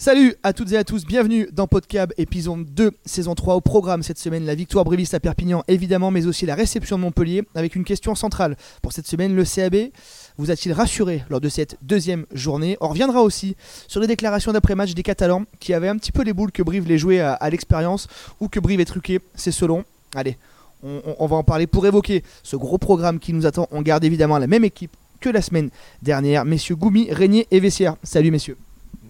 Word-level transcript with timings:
Salut 0.00 0.34
à 0.42 0.54
toutes 0.54 0.72
et 0.72 0.78
à 0.78 0.82
tous, 0.82 1.04
bienvenue 1.04 1.46
dans 1.52 1.66
Podcab, 1.66 2.14
épisode 2.16 2.64
2, 2.64 2.92
saison 3.04 3.34
3. 3.34 3.56
Au 3.56 3.60
programme 3.60 4.02
cette 4.02 4.18
semaine, 4.18 4.46
la 4.46 4.54
victoire 4.54 4.86
briviste 4.86 5.12
à 5.12 5.20
Perpignan, 5.20 5.62
évidemment, 5.68 6.10
mais 6.10 6.24
aussi 6.24 6.46
la 6.46 6.54
réception 6.54 6.96
de 6.96 7.02
Montpellier, 7.02 7.42
avec 7.54 7.76
une 7.76 7.84
question 7.84 8.14
centrale. 8.14 8.56
Pour 8.80 8.94
cette 8.94 9.06
semaine, 9.06 9.36
le 9.36 9.44
CAB 9.44 9.90
vous 10.38 10.50
a-t-il 10.50 10.72
rassuré 10.72 11.22
lors 11.28 11.42
de 11.42 11.50
cette 11.50 11.76
deuxième 11.82 12.24
journée? 12.32 12.78
On 12.80 12.88
reviendra 12.88 13.20
aussi 13.20 13.56
sur 13.88 14.00
les 14.00 14.06
déclarations 14.06 14.52
d'après-match 14.52 14.94
des 14.94 15.02
Catalans, 15.02 15.44
qui 15.58 15.74
avaient 15.74 15.88
un 15.88 15.98
petit 15.98 16.12
peu 16.12 16.22
les 16.22 16.32
boules 16.32 16.50
que 16.50 16.62
Brive 16.62 16.88
les 16.88 16.96
jouait 16.96 17.20
à, 17.20 17.50
l'expérience, 17.50 18.08
ou 18.40 18.48
que 18.48 18.58
Brive 18.58 18.80
est 18.80 18.86
truqué, 18.86 19.20
c'est 19.34 19.52
selon. 19.52 19.84
Allez, 20.14 20.38
on 20.82 21.26
va 21.26 21.36
en 21.36 21.44
parler 21.44 21.66
pour 21.66 21.86
évoquer 21.86 22.24
ce 22.42 22.56
gros 22.56 22.78
programme 22.78 23.18
qui 23.18 23.34
nous 23.34 23.44
attend. 23.44 23.68
On 23.70 23.82
garde 23.82 24.02
évidemment 24.02 24.38
la 24.38 24.46
même 24.46 24.64
équipe 24.64 24.96
que 25.20 25.28
la 25.28 25.42
semaine 25.42 25.68
dernière. 26.00 26.46
Messieurs 26.46 26.76
Goumi, 26.76 27.12
Régnier 27.12 27.46
et 27.50 27.60
Vessière. 27.60 27.96
Salut 28.02 28.30
messieurs. 28.30 28.56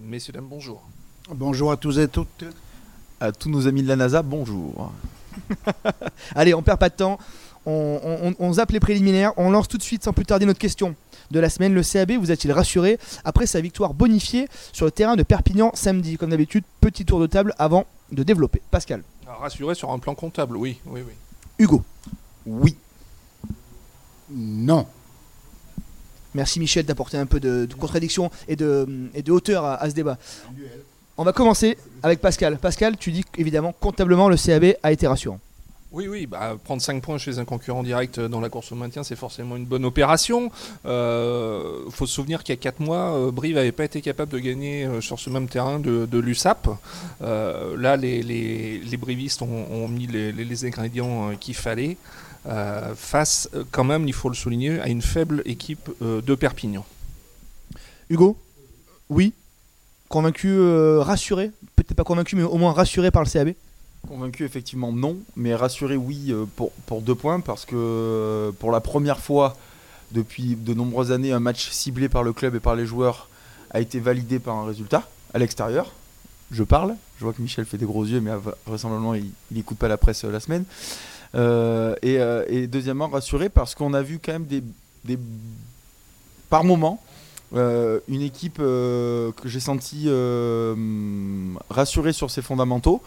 Messieurs, 0.03 0.33
dames, 0.33 0.47
bonjour. 0.49 0.81
Bonjour 1.33 1.71
à 1.71 1.77
tous 1.77 1.97
et 1.99 2.07
toutes. 2.07 2.45
À 3.19 3.31
tous 3.31 3.49
nos 3.49 3.67
amis 3.67 3.83
de 3.83 3.87
la 3.87 3.95
NASA, 3.95 4.21
bonjour. 4.23 4.91
Allez, 6.35 6.53
on 6.53 6.61
perd 6.63 6.79
pas 6.79 6.89
de 6.89 6.95
temps. 6.95 7.19
On, 7.65 7.99
on- 8.03 8.35
on 8.39 8.53
zappe 8.53 8.71
les 8.71 8.79
préliminaires. 8.79 9.33
On 9.37 9.51
lance 9.51 9.67
tout 9.67 9.77
de 9.77 9.83
suite, 9.83 10.03
sans 10.03 10.13
plus 10.13 10.25
tarder, 10.25 10.45
notre 10.45 10.59
question 10.59 10.95
de 11.29 11.39
la 11.39 11.49
semaine. 11.49 11.73
Le 11.73 11.83
CAB 11.83 12.13
vous 12.13 12.31
a-t-il 12.31 12.51
rassuré 12.51 12.97
après 13.23 13.45
sa 13.45 13.61
victoire 13.61 13.93
bonifiée 13.93 14.47
sur 14.73 14.85
le 14.85 14.91
terrain 14.91 15.15
de 15.15 15.23
Perpignan 15.23 15.71
samedi 15.75 16.17
Comme 16.17 16.31
d'habitude, 16.31 16.63
petit 16.81 17.05
tour 17.05 17.19
de 17.19 17.27
table 17.27 17.53
avant 17.59 17.85
de 18.11 18.23
développer. 18.23 18.61
Pascal, 18.71 19.03
Alors, 19.27 19.39
Rassuré 19.41 19.75
sur 19.75 19.91
un 19.91 19.99
plan 19.99 20.15
comptable, 20.15 20.57
oui, 20.57 20.79
oui, 20.87 21.01
oui. 21.05 21.13
Hugo. 21.59 21.83
Oui. 22.47 22.75
Non. 24.31 24.87
Merci 26.33 26.59
Michel 26.59 26.85
d'apporter 26.85 27.17
un 27.17 27.25
peu 27.25 27.39
de, 27.39 27.67
contradiction 27.79 28.31
et 28.47 28.55
de, 28.55 28.87
hauteur 29.29 29.65
à, 29.65 29.89
ce 29.89 29.95
débat. 29.95 30.17
On 31.17 31.23
va 31.23 31.33
commencer 31.33 31.77
avec 32.03 32.19
Pascal. 32.19 32.57
Pascal, 32.57 32.97
tu 32.97 33.11
dis 33.11 33.23
qu'évidemment, 33.23 33.73
comptablement, 33.79 34.29
le 34.29 34.37
CAB 34.37 34.75
a 34.81 34.91
été 34.91 35.07
rassurant. 35.07 35.39
Oui, 35.91 36.07
oui, 36.07 36.25
bah, 36.25 36.57
prendre 36.63 36.81
5 36.81 37.01
points 37.03 37.17
chez 37.17 37.37
un 37.37 37.43
concurrent 37.43 37.83
direct 37.83 38.17
dans 38.17 38.39
la 38.39 38.47
course 38.47 38.71
au 38.71 38.75
maintien, 38.75 39.03
c'est 39.03 39.17
forcément 39.17 39.57
une 39.57 39.65
bonne 39.65 39.83
opération. 39.83 40.49
Il 40.85 41.91
faut 41.91 42.05
se 42.05 42.13
souvenir 42.13 42.43
qu'il 42.43 42.55
y 42.55 42.57
a 42.57 42.61
4 42.61 42.79
mois, 42.79 43.13
euh, 43.13 43.31
Brive 43.31 43.55
n'avait 43.55 43.73
pas 43.73 43.83
été 43.83 44.01
capable 44.01 44.31
de 44.31 44.39
gagner 44.39 44.85
euh, 44.85 45.01
sur 45.01 45.19
ce 45.19 45.29
même 45.29 45.49
terrain 45.49 45.79
de, 45.79 46.17
l'USAP. 46.17 46.69
Euh, 47.21 47.75
là, 47.77 47.97
les, 47.97 48.97
brivistes 48.97 49.41
ont, 49.41 49.87
mis 49.89 50.07
les, 50.07 50.65
ingrédients 50.65 51.31
euh, 51.31 51.33
qu'il 51.37 51.55
fallait 51.55 51.97
euh, 52.47 52.95
face, 52.95 53.49
euh, 53.53 53.63
quand 53.71 53.83
même, 53.83 54.07
il 54.07 54.13
faut 54.13 54.29
le 54.29 54.35
souligner, 54.35 54.79
à 54.79 54.87
une 54.87 55.01
faible 55.01 55.41
équipe 55.45 55.89
euh, 56.01 56.21
de 56.21 56.35
Perpignan. 56.35 56.85
Hugo 58.09 58.37
Oui 59.09 59.33
Convaincu, 60.09 60.49
euh, 60.49 61.01
rassuré 61.01 61.51
Peut-être 61.75 61.95
pas 61.95 62.03
convaincu, 62.03 62.35
mais 62.35 62.43
au 62.43 62.57
moins 62.57 62.73
rassuré 62.73 63.11
par 63.11 63.23
le 63.23 63.29
CAB 63.29 63.53
Convaincu, 64.07 64.43
effectivement, 64.43 64.91
non. 64.91 65.17
Mais 65.35 65.53
rassuré, 65.53 65.95
oui, 65.95 66.33
pour, 66.55 66.71
pour 66.87 67.01
deux 67.01 67.13
points. 67.13 67.39
Parce 67.39 67.65
que 67.65 68.51
pour 68.59 68.71
la 68.71 68.81
première 68.81 69.19
fois 69.19 69.55
depuis 70.11 70.55
de 70.55 70.73
nombreuses 70.73 71.11
années, 71.11 71.31
un 71.31 71.39
match 71.39 71.69
ciblé 71.69 72.09
par 72.09 72.23
le 72.23 72.33
club 72.33 72.55
et 72.55 72.59
par 72.59 72.75
les 72.75 72.85
joueurs 72.85 73.29
a 73.69 73.79
été 73.79 73.99
validé 73.99 74.39
par 74.39 74.55
un 74.55 74.65
résultat 74.65 75.07
à 75.33 75.39
l'extérieur. 75.39 75.93
Je 76.51 76.63
parle. 76.63 76.95
Je 77.17 77.23
vois 77.23 77.33
que 77.33 77.41
Michel 77.41 77.65
fait 77.65 77.77
des 77.77 77.85
gros 77.85 78.03
yeux, 78.03 78.19
mais 78.19 78.31
vraisemblablement, 78.65 79.13
il 79.13 79.29
n'écoute 79.51 79.77
pas 79.77 79.87
la 79.87 79.97
presse 79.97 80.23
la 80.23 80.39
semaine. 80.39 80.65
Euh, 81.35 81.95
et, 82.01 82.19
euh, 82.19 82.43
et 82.47 82.67
deuxièmement, 82.67 83.07
rassuré 83.07 83.49
parce 83.49 83.75
qu'on 83.75 83.93
a 83.93 84.01
vu 84.01 84.19
quand 84.23 84.33
même 84.33 84.45
des, 84.45 84.63
par 86.49 86.63
moment 86.63 87.01
euh, 87.53 87.99
une 88.07 88.21
équipe 88.21 88.57
que 88.57 89.31
j'ai 89.45 89.59
senti 89.59 90.05
euh, 90.07 90.75
rassurée 91.69 92.13
sur 92.13 92.31
ses 92.31 92.41
fondamentaux, 92.41 93.01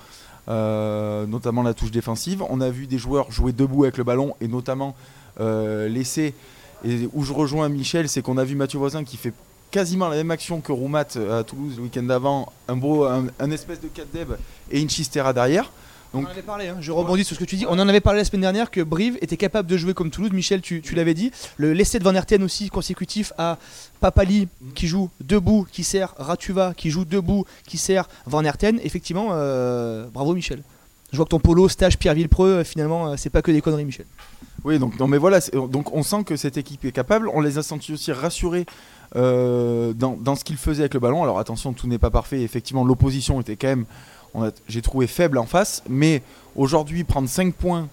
notamment 0.48 1.62
la 1.62 1.74
touche 1.74 1.90
défensive. 1.90 2.42
On 2.48 2.60
a 2.60 2.70
vu 2.70 2.86
des 2.86 2.98
joueurs 2.98 3.30
jouer 3.30 3.52
debout 3.52 3.84
avec 3.84 3.98
le 3.98 4.04
ballon 4.04 4.34
et 4.40 4.48
notamment 4.48 4.94
laisser. 5.38 6.34
Et 6.86 7.08
où 7.14 7.24
je 7.24 7.32
rejoins 7.32 7.70
Michel, 7.70 8.10
c'est 8.10 8.20
qu'on 8.20 8.36
a 8.36 8.44
vu 8.44 8.56
Mathieu 8.56 8.78
Voisin 8.78 9.04
qui 9.04 9.16
fait 9.16 9.32
quasiment 9.70 10.08
la 10.08 10.16
même 10.16 10.30
action 10.30 10.60
que 10.60 10.70
Roumat 10.70 11.16
à 11.30 11.42
Toulouse 11.42 11.76
le 11.78 11.84
week-end 11.84 12.02
d'avant, 12.02 12.52
un, 12.68 12.78
un 13.40 13.50
espèce 13.50 13.80
de 13.80 13.88
4 13.88 14.12
deb 14.12 14.28
et 14.70 14.80
une 14.80 14.90
chistera 14.90 15.32
derrière. 15.32 15.72
On 16.14 16.24
en 16.24 16.26
avait 16.26 16.42
parlé, 16.42 16.68
hein. 16.68 16.76
je 16.80 16.92
rebondis 16.92 17.24
sur 17.24 17.34
ce 17.34 17.40
que 17.40 17.44
tu 17.44 17.56
dis. 17.56 17.66
On 17.68 17.78
en 17.78 17.88
avait 17.88 18.00
parlé 18.00 18.20
la 18.20 18.24
semaine 18.24 18.42
dernière 18.42 18.70
que 18.70 18.80
Brive 18.80 19.18
était 19.20 19.36
capable 19.36 19.68
de 19.68 19.76
jouer 19.76 19.94
comme 19.94 20.10
Toulouse. 20.10 20.32
Michel, 20.32 20.60
tu, 20.60 20.80
tu 20.80 20.94
l'avais 20.94 21.14
dit. 21.14 21.32
Le 21.56 21.72
l'essai 21.72 21.98
de 21.98 22.04
Van 22.04 22.14
Herten 22.14 22.42
aussi 22.42 22.68
consécutif 22.68 23.32
à 23.36 23.58
Papali 24.00 24.48
qui 24.74 24.86
joue 24.86 25.10
debout, 25.20 25.66
qui 25.70 25.84
sert 25.84 26.14
Ratuva, 26.18 26.72
qui 26.76 26.90
joue 26.90 27.04
debout, 27.04 27.44
qui 27.66 27.78
sert 27.78 28.08
Van 28.26 28.44
Herten. 28.44 28.78
Effectivement, 28.84 29.30
euh, 29.32 30.06
bravo 30.12 30.34
Michel. 30.34 30.62
Je 31.12 31.16
vois 31.16 31.26
que 31.26 31.30
ton 31.30 31.38
polo 31.38 31.68
stage 31.68 31.96
Pierre 31.96 32.14
Villepreux, 32.14 32.48
euh, 32.48 32.64
finalement, 32.64 33.08
euh, 33.08 33.14
c'est 33.16 33.30
pas 33.30 33.40
que 33.40 33.52
des 33.52 33.60
conneries, 33.60 33.84
Michel. 33.84 34.06
Oui, 34.64 34.78
donc, 34.78 34.98
non, 34.98 35.06
mais 35.06 35.18
voilà, 35.18 35.40
donc 35.52 35.94
on 35.94 36.02
sent 36.02 36.24
que 36.24 36.36
cette 36.36 36.56
équipe 36.56 36.84
est 36.84 36.92
capable. 36.92 37.28
On 37.32 37.40
les 37.40 37.58
a 37.58 37.62
sentis 37.62 37.92
aussi 37.92 38.12
rassurés 38.12 38.66
euh, 39.14 39.92
dans, 39.92 40.16
dans 40.16 40.34
ce 40.34 40.42
qu'ils 40.42 40.56
faisaient 40.56 40.82
avec 40.82 40.94
le 40.94 41.00
ballon. 41.00 41.22
Alors 41.22 41.38
attention, 41.38 41.72
tout 41.72 41.86
n'est 41.86 41.98
pas 41.98 42.10
parfait. 42.10 42.42
Effectivement, 42.42 42.82
l'opposition 42.82 43.40
était 43.40 43.56
quand 43.56 43.68
même, 43.68 43.84
j'ai 44.68 44.82
trouvé 44.82 45.06
faible 45.06 45.38
en 45.38 45.46
face. 45.46 45.82
Mais 45.88 46.22
aujourd'hui, 46.56 47.04
prendre 47.04 47.28
5 47.28 47.54
points 47.54 47.88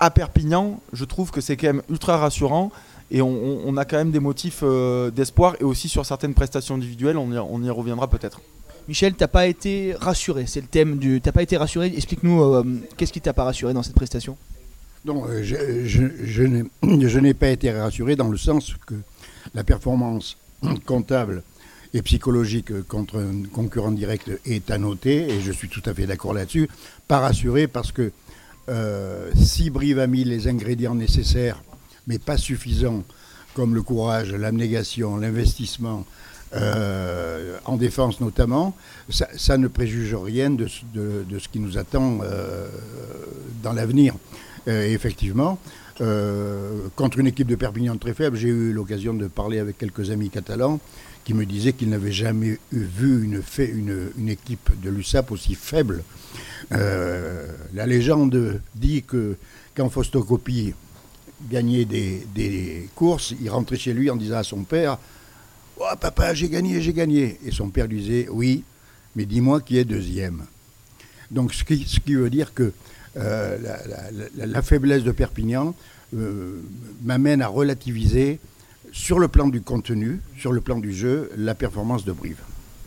à 0.00 0.10
Perpignan, 0.10 0.80
je 0.92 1.04
trouve 1.04 1.30
que 1.30 1.40
c'est 1.40 1.56
quand 1.56 1.68
même 1.68 1.82
ultra 1.90 2.16
rassurant. 2.18 2.70
Et 3.10 3.20
on, 3.22 3.28
on- 3.28 3.60
on 3.66 3.76
a 3.76 3.84
quand 3.84 3.96
même 3.98 4.10
des 4.10 4.18
motifs 4.20 4.60
euh, 4.62 5.10
d'espoir 5.10 5.56
et 5.60 5.64
aussi 5.64 5.88
sur 5.88 6.04
certaines 6.06 6.34
prestations 6.34 6.74
individuelles, 6.74 7.18
on 7.18 7.30
y, 7.32 7.38
on 7.38 7.62
y 7.62 7.70
reviendra 7.70 8.08
peut-être. 8.08 8.40
Michel, 8.88 9.14
t'as 9.14 9.28
pas 9.28 9.46
été 9.46 9.94
rassuré, 9.98 10.44
c'est 10.46 10.60
le 10.60 10.66
thème 10.66 10.98
du. 10.98 11.20
T'as 11.22 11.32
pas 11.32 11.42
été 11.42 11.56
rassuré, 11.56 11.92
explique-nous 11.96 12.42
euh, 12.42 12.64
qu'est-ce 12.96 13.12
qui 13.12 13.20
t'a 13.20 13.32
pas 13.32 13.44
rassuré 13.44 13.72
dans 13.72 13.82
cette 13.82 13.94
prestation? 13.94 14.36
Non, 15.06 15.24
euh, 15.28 15.42
je, 15.42 15.84
je- 15.86 16.24
je 16.24 16.42
n'ai- 16.42 16.64
je 17.08 17.18
n'ai 17.18 17.34
pas 17.34 17.48
été 17.48 17.70
rassuré 17.70 18.16
dans 18.16 18.28
le 18.28 18.36
sens 18.38 18.74
que 18.86 18.94
la 19.54 19.64
performance 19.64 20.36
comptable 20.86 21.42
et 21.94 22.02
psychologique 22.02 22.82
contre 22.88 23.18
un 23.18 23.48
concurrent 23.50 23.92
direct 23.92 24.30
est 24.44 24.70
à 24.70 24.78
noter, 24.78 25.30
et 25.30 25.40
je 25.40 25.52
suis 25.52 25.68
tout 25.68 25.82
à 25.86 25.94
fait 25.94 26.06
d'accord 26.06 26.34
là-dessus. 26.34 26.68
Pas 27.08 27.20
rassuré 27.20 27.68
parce 27.68 27.92
que 27.92 28.10
euh, 28.68 29.30
si 29.36 29.70
Brive 29.70 30.00
a 30.00 30.06
mis 30.06 30.24
les 30.24 30.48
ingrédients 30.48 30.94
nécessaires, 30.96 31.62
mais 32.06 32.18
pas 32.18 32.36
suffisants, 32.36 33.04
comme 33.54 33.74
le 33.74 33.82
courage, 33.82 34.32
l'abnégation, 34.34 35.16
l'investissement, 35.16 36.04
euh, 36.56 37.56
en 37.64 37.76
défense 37.76 38.20
notamment, 38.20 38.76
ça, 39.08 39.56
ne 39.58 39.68
préjuge 39.68 40.14
rien 40.14 40.50
de, 40.50 40.66
ce- 40.66 41.48
qui 41.48 41.60
nous 41.60 41.78
attend 41.78 42.18
euh, 42.22 42.68
dans 43.62 43.72
l'avenir. 43.72 44.14
Effectivement, 44.66 45.58
contre 45.98 47.18
une 47.18 47.26
équipe 47.26 47.46
de 47.46 47.54
Perpignan 47.54 47.96
très 47.96 48.14
faible, 48.14 48.36
j'ai 48.36 48.48
eu 48.48 48.72
l'occasion 48.72 49.14
de 49.14 49.26
parler 49.26 49.58
avec 49.58 49.78
quelques 49.78 50.10
amis 50.10 50.30
catalans 50.30 50.80
qui 51.24 51.34
me 51.34 51.46
disaient 51.46 51.72
qu'ils 51.72 51.88
n'avaient 51.88 52.12
jamais 52.12 52.58
vu 52.70 53.24
une, 53.24 54.28
équipe 54.28 54.70
de 54.82 54.90
l'USAP 54.90 55.32
aussi 55.32 55.54
faible. 55.54 56.04
Euh, 56.72 57.48
la 57.72 57.86
légende 57.86 58.60
dit 58.74 59.02
que 59.02 59.36
quand 59.74 59.88
Fostocopie 59.88 60.74
gagnait 61.50 61.84
des, 61.84 62.88
courses, 62.94 63.34
il 63.40 63.48
rentrait 63.50 63.76
chez 63.76 63.94
lui 63.94 64.10
en 64.10 64.16
disant 64.16 64.36
à 64.36 64.44
son 64.44 64.64
père 64.64 64.98
Oh 65.78 65.96
papa, 66.00 66.34
j'ai 66.34 66.48
gagné, 66.48 66.80
j'ai 66.80 66.92
gagné. 66.92 67.38
Et 67.44 67.50
son 67.50 67.68
père 67.70 67.86
lui 67.86 68.00
disait 68.00 68.28
Oui, 68.30 68.62
mais 69.16 69.24
dis-moi 69.24 69.60
qui 69.60 69.78
est 69.78 69.84
deuxième. 69.84 70.44
Donc 71.30 71.52
ce 71.54 71.64
qui, 71.64 72.14
veut 72.14 72.30
dire 72.30 72.54
que 72.54 72.62
euh, 72.62 72.72
la- 73.16 74.46
la 74.46 74.62
faiblesse 74.62 75.02
de 75.04 75.12
Perpignan 75.12 75.74
euh, 76.16 76.60
m'amène 77.02 77.42
à 77.42 77.48
relativiser 77.48 78.38
sur 78.92 79.18
le 79.18 79.28
plan 79.28 79.48
du 79.48 79.60
contenu, 79.60 80.20
sur 80.38 80.52
le 80.52 80.60
plan 80.60 80.78
du 80.78 80.92
jeu, 80.92 81.30
la 81.36 81.54
performance 81.54 82.04
de 82.04 82.12
Brive. 82.12 82.38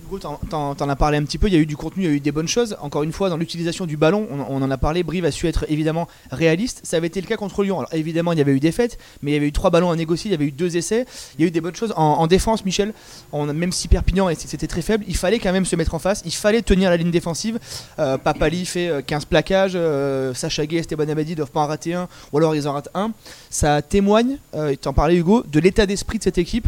Hugo, 0.08 0.20
t'en- 0.20 0.90
as 0.90 0.96
parlé 0.96 1.18
un 1.18 1.24
petit 1.24 1.38
peu, 1.38 1.48
il 1.48 1.54
y 1.54 1.58
a 1.58 1.60
eu 1.60 1.66
du 1.66 1.76
contenu, 1.76 2.04
il 2.04 2.10
y 2.10 2.14
a 2.14 2.16
eu 2.16 2.20
des 2.20 2.32
bonnes 2.32 2.48
choses. 2.48 2.78
Encore 2.82 3.04
une 3.04 3.12
fois, 3.12 3.30
dans 3.30 3.38
l'utilisation 3.38 3.86
du 3.86 3.98
ballon, 3.98 4.28
on, 4.50 4.62
en 4.62 4.72
a 4.72 4.78
parlé, 4.78 5.04
Brive 5.04 5.26
a 5.26 5.32
su 5.32 5.48
être 5.48 5.66
évidemment 5.70 6.08
réaliste. 6.32 6.80
Ça 6.84 6.98
avait 6.98 7.08
été 7.08 7.20
le 7.20 7.28
cas 7.28 7.36
contre 7.36 7.64
Lyon. 7.64 7.80
Alors 7.80 7.94
évidemment, 7.94 8.32
il 8.32 8.38
y 8.38 8.42
avait 8.42 8.54
eu 8.54 8.60
des 8.60 8.72
fêtes, 8.72 8.98
mais 9.22 9.32
il 9.32 9.34
y 9.34 9.38
avait 9.38 9.48
eu 9.48 9.52
trois 9.52 9.70
ballons 9.70 9.92
à 9.92 9.96
négocier, 9.96 10.30
il 10.30 10.32
y 10.32 10.36
avait 10.36 10.46
eu 10.46 10.52
deux 10.52 10.78
essais. 10.78 11.06
Il 11.38 11.42
y 11.42 11.46
a 11.46 11.48
eu 11.48 11.52
des 11.52 11.62
bonnes 11.62 11.76
choses. 11.76 11.94
En, 11.98 12.04
en 12.04 12.28
défense, 12.28 12.64
Michel, 12.66 12.94
même 13.34 13.72
si 13.72 13.88
Perpignan 13.88 14.30
était 14.30 14.48
c'était 14.48 14.68
très 14.68 14.82
faible, 14.82 15.04
il 15.08 15.18
fallait 15.18 15.40
quand 15.40 15.52
même 15.52 15.66
se 15.66 15.76
mettre 15.76 15.94
en 15.94 16.00
face, 16.00 16.22
il 16.26 16.34
fallait 16.34 16.62
tenir 16.62 16.90
la 16.90 16.98
ligne 16.98 17.12
défensive. 17.12 17.60
Euh, 18.00 18.18
Papali 18.18 18.66
fait 18.66 18.88
euh, 18.88 19.02
15 19.06 19.26
plaquages, 19.26 19.74
euh, 19.76 20.34
Sacha 20.34 20.66
Gay, 20.66 20.78
Esteban 20.78 21.10
Abadi 21.10 21.36
doivent 21.36 21.52
pas 21.52 21.62
en 21.62 21.68
rater 21.68 21.94
un, 21.94 22.08
ou 22.32 22.38
alors 22.38 22.56
ils 22.56 22.68
en 22.68 22.74
ratent 22.74 22.90
un. 22.94 23.12
Ça 23.50 23.82
témoigne, 23.82 24.38
euh, 24.56 24.74
t'en 24.80 24.94
parlais 24.94 25.16
Hugo, 25.18 25.44
de 25.52 25.60
l'état 25.60 25.86
d'esprit 25.86 26.18
de 26.18 26.24
cette 26.24 26.38
équipe. 26.38 26.68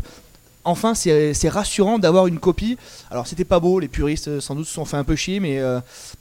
Enfin, 0.70 0.94
c'est 0.94 1.50
rassurant 1.50 1.98
d'avoir 1.98 2.28
une 2.28 2.40
copie. 2.40 2.78
Alors, 3.10 3.26
c'était 3.26 3.44
pas 3.44 3.60
beau, 3.60 3.80
les 3.80 3.88
puristes 3.88 4.28
euh, 4.28 4.40
sans 4.40 4.54
doute 4.54 4.68
se 4.68 4.74
sont 4.74 4.86
fait 4.86 4.98
un 4.98 5.04
peu 5.04 5.16
chier, 5.16 5.40
mais 5.40 5.58
euh, 5.58 5.80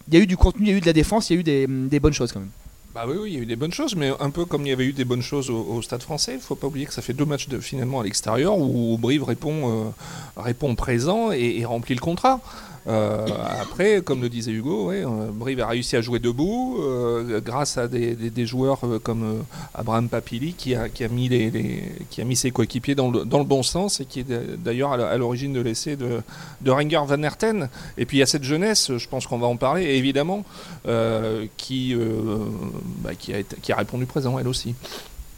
il 0.08 0.14
y 0.14 0.16
a 0.16 0.20
eu 0.20 0.26
du 0.26 0.38
contenu, 0.38 0.66
il 0.66 0.70
y 0.70 0.74
a 0.74 0.76
eu 0.78 0.80
de 0.80 0.86
la 0.86 0.94
défense, 0.94 1.28
il 1.28 1.34
y 1.34 1.36
a 1.36 1.40
eu 1.40 1.66
des, 1.66 2.00
bonnes 2.00 2.14
choses 2.14 2.32
quand 2.32 2.40
même. 2.40 2.48
Bah 2.94 3.04
oui, 3.06 3.18
il 3.26 3.34
y 3.34 3.36
a 3.36 3.40
eu 3.40 3.46
des 3.46 3.56
bonnes 3.56 3.72
choses, 3.72 3.94
mais 3.94 4.10
un 4.18 4.30
peu 4.30 4.46
comme 4.46 4.62
il 4.62 4.70
y 4.70 4.72
avait 4.72 4.86
eu 4.86 4.94
des 4.94 5.04
bonnes 5.04 5.22
choses 5.22 5.50
au, 5.50 5.82
Stade 5.82 6.02
français, 6.02 6.34
il 6.34 6.40
faut 6.40 6.54
pas 6.54 6.66
oublier 6.66 6.86
que 6.86 6.94
ça 6.94 7.02
fait 7.02 7.12
deux 7.12 7.26
matchs 7.26 7.46
finalement 7.60 8.00
à 8.00 8.04
l'extérieur 8.04 8.58
où 8.58 8.96
Brive 8.98 9.24
répond, 9.24 9.84
euh, 9.86 9.90
répond 10.38 10.74
présent 10.74 11.30
et 11.30 11.62
remplit 11.66 11.94
le 11.94 12.00
contrat. 12.00 12.40
Euh, 12.88 13.26
après, 13.60 14.00
comme 14.00 14.22
le 14.22 14.28
disait 14.28 14.50
Hugo, 14.50 14.90
euh, 14.90 15.30
Brive 15.30 15.60
a 15.60 15.66
réussi 15.66 15.96
à 15.96 16.00
jouer 16.00 16.20
debout 16.20 16.78
euh, 16.80 17.40
grâce 17.40 17.76
à 17.76 17.86
des, 17.86 18.46
joueurs 18.46 18.80
comme 19.02 19.44
Abraham 19.74 20.08
Papili 20.08 20.54
qui 20.54 20.74
a, 20.74 20.88
mis, 21.10 22.36
ses 22.36 22.50
coéquipiers 22.50 22.94
dans 22.94 23.10
le, 23.10 23.44
bon 23.44 23.62
sens 23.62 24.00
et 24.00 24.06
qui 24.06 24.20
est 24.20 24.56
d'ailleurs 24.58 24.92
à 24.92 25.16
l'origine 25.16 25.52
de 25.52 25.60
l'essai 25.60 25.96
de, 25.96 26.22
Renger 26.66 27.00
Van 27.06 27.22
Herten. 27.22 27.68
Et 27.98 28.06
puis 28.06 28.18
il 28.18 28.20
y 28.20 28.22
a 28.22 28.26
cette 28.26 28.44
jeunesse, 28.44 28.96
je 28.96 29.08
pense 29.08 29.26
qu'on 29.26 29.38
va 29.38 29.46
en 29.46 29.56
parler, 29.56 29.84
évidemment, 29.84 30.44
qui, 31.56 31.94
bah, 33.02 33.10
qui, 33.14 33.72
a 33.72 33.76
répondu 33.76 34.06
présent 34.06 34.38
elle 34.38 34.48
aussi. 34.48 34.74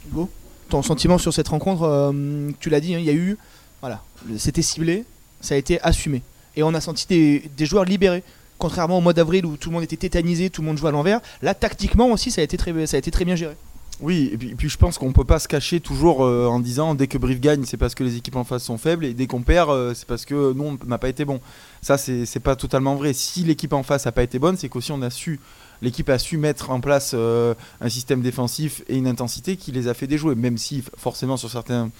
Hugo, 0.07 0.29
ton 0.69 0.81
sentiment 0.81 1.17
sur 1.17 1.33
cette 1.33 1.49
rencontre, 1.49 2.13
tu 2.59 2.69
l'as 2.69 2.79
dit, 2.79 2.95
hein, 2.95 2.99
il 2.99 3.05
y 3.05 3.09
a 3.09 3.13
eu, 3.13 3.37
voilà, 3.81 4.01
c'était 4.37 4.61
ciblé, 4.61 5.03
ça 5.41 5.55
a 5.55 5.57
été 5.57 5.81
assumé, 5.81 6.21
et 6.55 6.63
on 6.63 6.73
a 6.73 6.81
senti 6.81 7.07
des, 7.07 7.65
joueurs 7.65 7.85
libérés. 7.85 8.23
Contrairement 8.57 8.99
au 8.99 9.01
mois 9.01 9.13
d'avril 9.13 9.45
où 9.45 9.57
tout 9.57 9.69
le 9.69 9.73
monde 9.73 9.83
était 9.83 9.97
tétanisé, 9.97 10.49
tout 10.49 10.61
le 10.61 10.67
monde 10.67 10.77
jouait 10.77 10.89
à 10.89 10.91
l'envers, 10.91 11.19
là 11.41 11.55
tactiquement 11.55 12.11
aussi 12.11 12.29
ça 12.29 12.41
a 12.41 12.43
été 12.43 12.57
très, 12.57 12.71
bien 12.71 13.35
géré. 13.35 13.55
Oui, 14.01 14.31
et 14.33 14.37
puis, 14.37 14.67
je 14.67 14.77
pense 14.77 14.97
qu'on 14.97 15.13
peut 15.13 15.25
pas 15.25 15.37
se 15.37 15.47
cacher 15.47 15.79
toujours 15.79 16.25
euh, 16.25 16.47
en 16.47 16.59
disant 16.59 16.95
dès 16.95 17.05
que 17.05 17.19
Brive 17.19 17.39
gagne, 17.39 17.65
c'est 17.65 17.77
parce 17.77 17.93
que 17.93 18.03
les 18.03 18.17
équipes 18.17 18.35
en 18.35 18.43
face 18.43 18.63
sont 18.63 18.79
faibles, 18.79 19.05
et 19.05 19.13
dès 19.13 19.27
qu'on 19.27 19.43
perd, 19.43 19.69
euh, 19.69 19.93
c'est 19.93 20.07
parce 20.07 20.25
que 20.25 20.53
nous, 20.53 20.63
on 20.81 20.85
n'a 20.87 20.97
pas 20.97 21.09
été 21.09 21.23
bon. 21.23 21.39
Ça, 21.83 21.99
c'est 21.99 22.39
pas 22.39 22.55
totalement 22.55 22.95
vrai. 22.95 23.13
Si 23.13 23.43
l'équipe 23.43 23.73
en 23.73 23.83
face 23.83 24.05
n'a 24.05 24.11
pas 24.11 24.23
été 24.23 24.39
bonne, 24.39 24.57
c'est 24.57 24.69
qu'aussi 24.69 24.91
on 24.91 25.03
a 25.03 25.11
su, 25.11 25.39
l'équipe 25.83 26.09
a 26.09 26.17
su 26.17 26.37
mettre 26.37 26.71
en 26.71 26.79
place 26.79 27.11
euh, 27.13 27.53
un 27.79 27.89
système 27.89 28.21
défensif 28.21 28.83
et 28.87 28.97
une 28.97 29.07
intensité 29.07 29.55
qui 29.55 29.71
les 29.71 29.87
a 29.87 29.93
fait 29.93 30.07
déjouer, 30.07 30.33
même 30.33 30.57
si 30.57 30.83
forcément 30.97 31.37
sur 31.37 31.51
certains 31.51 31.91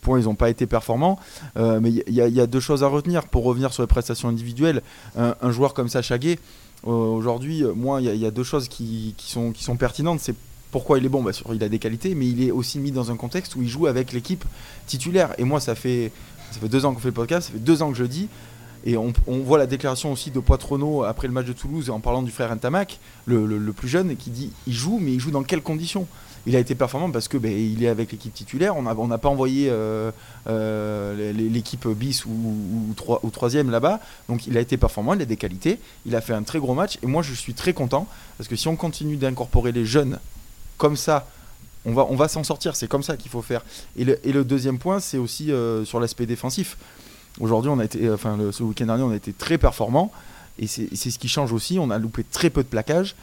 points 0.00 0.18
ils 0.18 0.24
n'ont 0.24 0.34
pas 0.34 0.50
été 0.50 0.66
performants. 0.66 1.18
Euh, 1.56 1.80
mais 1.80 1.90
il 1.90 2.14
y, 2.14 2.40
a- 2.40 2.46
deux 2.46 2.60
choses 2.60 2.82
à 2.82 2.88
retenir 2.88 3.26
pour 3.26 3.44
revenir 3.44 3.72
sur 3.72 3.82
les 3.82 3.86
prestations 3.86 4.28
individuelles. 4.28 4.82
Un, 5.16 5.50
joueur 5.50 5.74
comme 5.74 5.88
Sacha 5.88 6.18
Gueye, 6.18 6.38
euh, 6.86 6.90
aujourd'hui, 6.90 7.62
euh, 7.62 7.72
moi, 7.74 8.00
il 8.00 8.16
y, 8.16 8.26
a- 8.26 8.30
deux 8.30 8.44
choses 8.44 8.68
qui, 8.68 9.14
sont, 9.18 9.52
pertinentes. 9.78 10.20
C'est 10.20 10.34
pourquoi 10.70 10.98
il 10.98 11.04
est 11.04 11.08
bon, 11.08 11.22
bah, 11.22 11.32
sûr, 11.32 11.52
il 11.54 11.62
a 11.62 11.68
des 11.68 11.78
qualités, 11.78 12.14
mais 12.14 12.26
il 12.28 12.42
est 12.42 12.50
aussi 12.50 12.78
mis 12.78 12.92
dans 12.92 13.10
un 13.10 13.16
contexte 13.16 13.56
où 13.56 13.62
il 13.62 13.68
joue 13.68 13.86
avec 13.86 14.12
l'équipe 14.12 14.44
titulaire. 14.86 15.34
Et 15.38 15.44
moi, 15.44 15.60
ça 15.60 15.74
fait, 15.74 16.12
ça 16.50 16.60
fait 16.60 16.68
deux 16.68 16.84
ans 16.84 16.94
qu'on 16.94 17.00
fait 17.00 17.08
le 17.08 17.14
podcast, 17.14 17.48
ça 17.48 17.52
fait 17.52 17.58
deux 17.58 17.82
ans 17.82 17.90
que 17.90 17.98
je 17.98 18.04
dis. 18.04 18.28
Et 18.86 18.96
on, 18.96 19.12
voit 19.26 19.58
la 19.58 19.66
déclaration 19.66 20.10
aussi 20.10 20.30
de 20.30 20.40
Poitrono 20.40 21.04
après 21.04 21.28
le 21.28 21.34
match 21.34 21.44
de 21.44 21.52
Toulouse 21.52 21.90
en 21.90 22.00
parlant 22.00 22.22
du 22.22 22.30
frère 22.30 22.54
Ntamak, 22.56 22.98
le 23.26 23.72
plus 23.72 23.88
jeune, 23.88 24.16
qui 24.16 24.30
dit 24.30 24.52
il 24.66 24.72
joue, 24.72 24.98
mais 25.02 25.12
il 25.12 25.20
joue 25.20 25.30
dans 25.30 25.42
quelles 25.42 25.60
conditions? 25.60 26.06
Il 26.46 26.56
a 26.56 26.58
été 26.58 26.74
performant 26.74 27.10
parce 27.10 27.28
que 27.28 27.36
ben, 27.36 27.52
il 27.52 27.84
est 27.84 27.88
avec 27.88 28.12
l'équipe 28.12 28.32
titulaire. 28.32 28.76
On 28.76 28.82
n'a 28.82 28.94
on 28.96 29.08
n'a 29.08 29.18
pas 29.18 29.28
envoyé 29.28 29.68
euh, 29.70 30.10
euh, 30.48 31.32
l'équipe 31.32 31.86
bis 31.88 32.24
ou, 32.24 32.30
ou, 32.30 32.94
ou 33.22 33.30
troisième 33.30 33.70
là-bas. 33.70 34.00
Donc 34.28 34.46
il 34.46 34.56
a 34.56 34.60
été 34.60 34.76
performant, 34.76 35.14
il 35.14 35.22
a 35.22 35.26
des 35.26 35.36
qualités. 35.36 35.78
Il 36.06 36.16
a 36.16 36.20
fait 36.20 36.32
un 36.32 36.42
très 36.42 36.58
gros 36.58 36.74
match. 36.74 36.98
Et 37.02 37.06
moi, 37.06 37.22
je 37.22 37.34
suis 37.34 37.54
très 37.54 37.72
content 37.72 38.06
parce 38.38 38.48
que 38.48 38.56
si 38.56 38.68
on 38.68 38.76
continue 38.76 39.16
d'incorporer 39.16 39.72
les 39.72 39.84
jeunes 39.84 40.18
comme 40.78 40.96
ça, 40.96 41.28
on 41.84 41.92
va, 41.92 42.06
on 42.08 42.16
va 42.16 42.28
s'en 42.28 42.44
sortir. 42.44 42.76
C'est 42.76 42.88
comme 42.88 43.02
ça 43.02 43.16
qu'il 43.16 43.30
faut 43.30 43.42
faire. 43.42 43.62
Et 43.96 44.04
le, 44.04 44.26
et 44.26 44.32
le 44.32 44.44
deuxième 44.44 44.78
point, 44.78 45.00
c'est 45.00 45.18
aussi 45.18 45.52
euh, 45.52 45.84
sur 45.84 46.00
l'aspect 46.00 46.26
défensif. 46.26 46.76
Aujourd'hui, 47.38 47.70
on 47.70 47.78
a 47.78 47.84
été, 47.84 48.10
enfin, 48.10 48.38
ce 48.50 48.62
week-end 48.62 48.86
dernier, 48.86 49.02
on 49.02 49.10
a 49.10 49.16
été 49.16 49.32
très 49.32 49.58
performant. 49.58 50.10
Et 50.58 50.66
c'est 50.66 50.94
ce 50.94 51.18
qui 51.18 51.28
change 51.28 51.52
aussi. 51.52 51.78
On 51.78 51.90
a 51.90 51.98
loupé 51.98 52.24
très 52.24 52.50
peu 52.50 52.62
de 52.62 52.68
plaquages. 52.68 53.14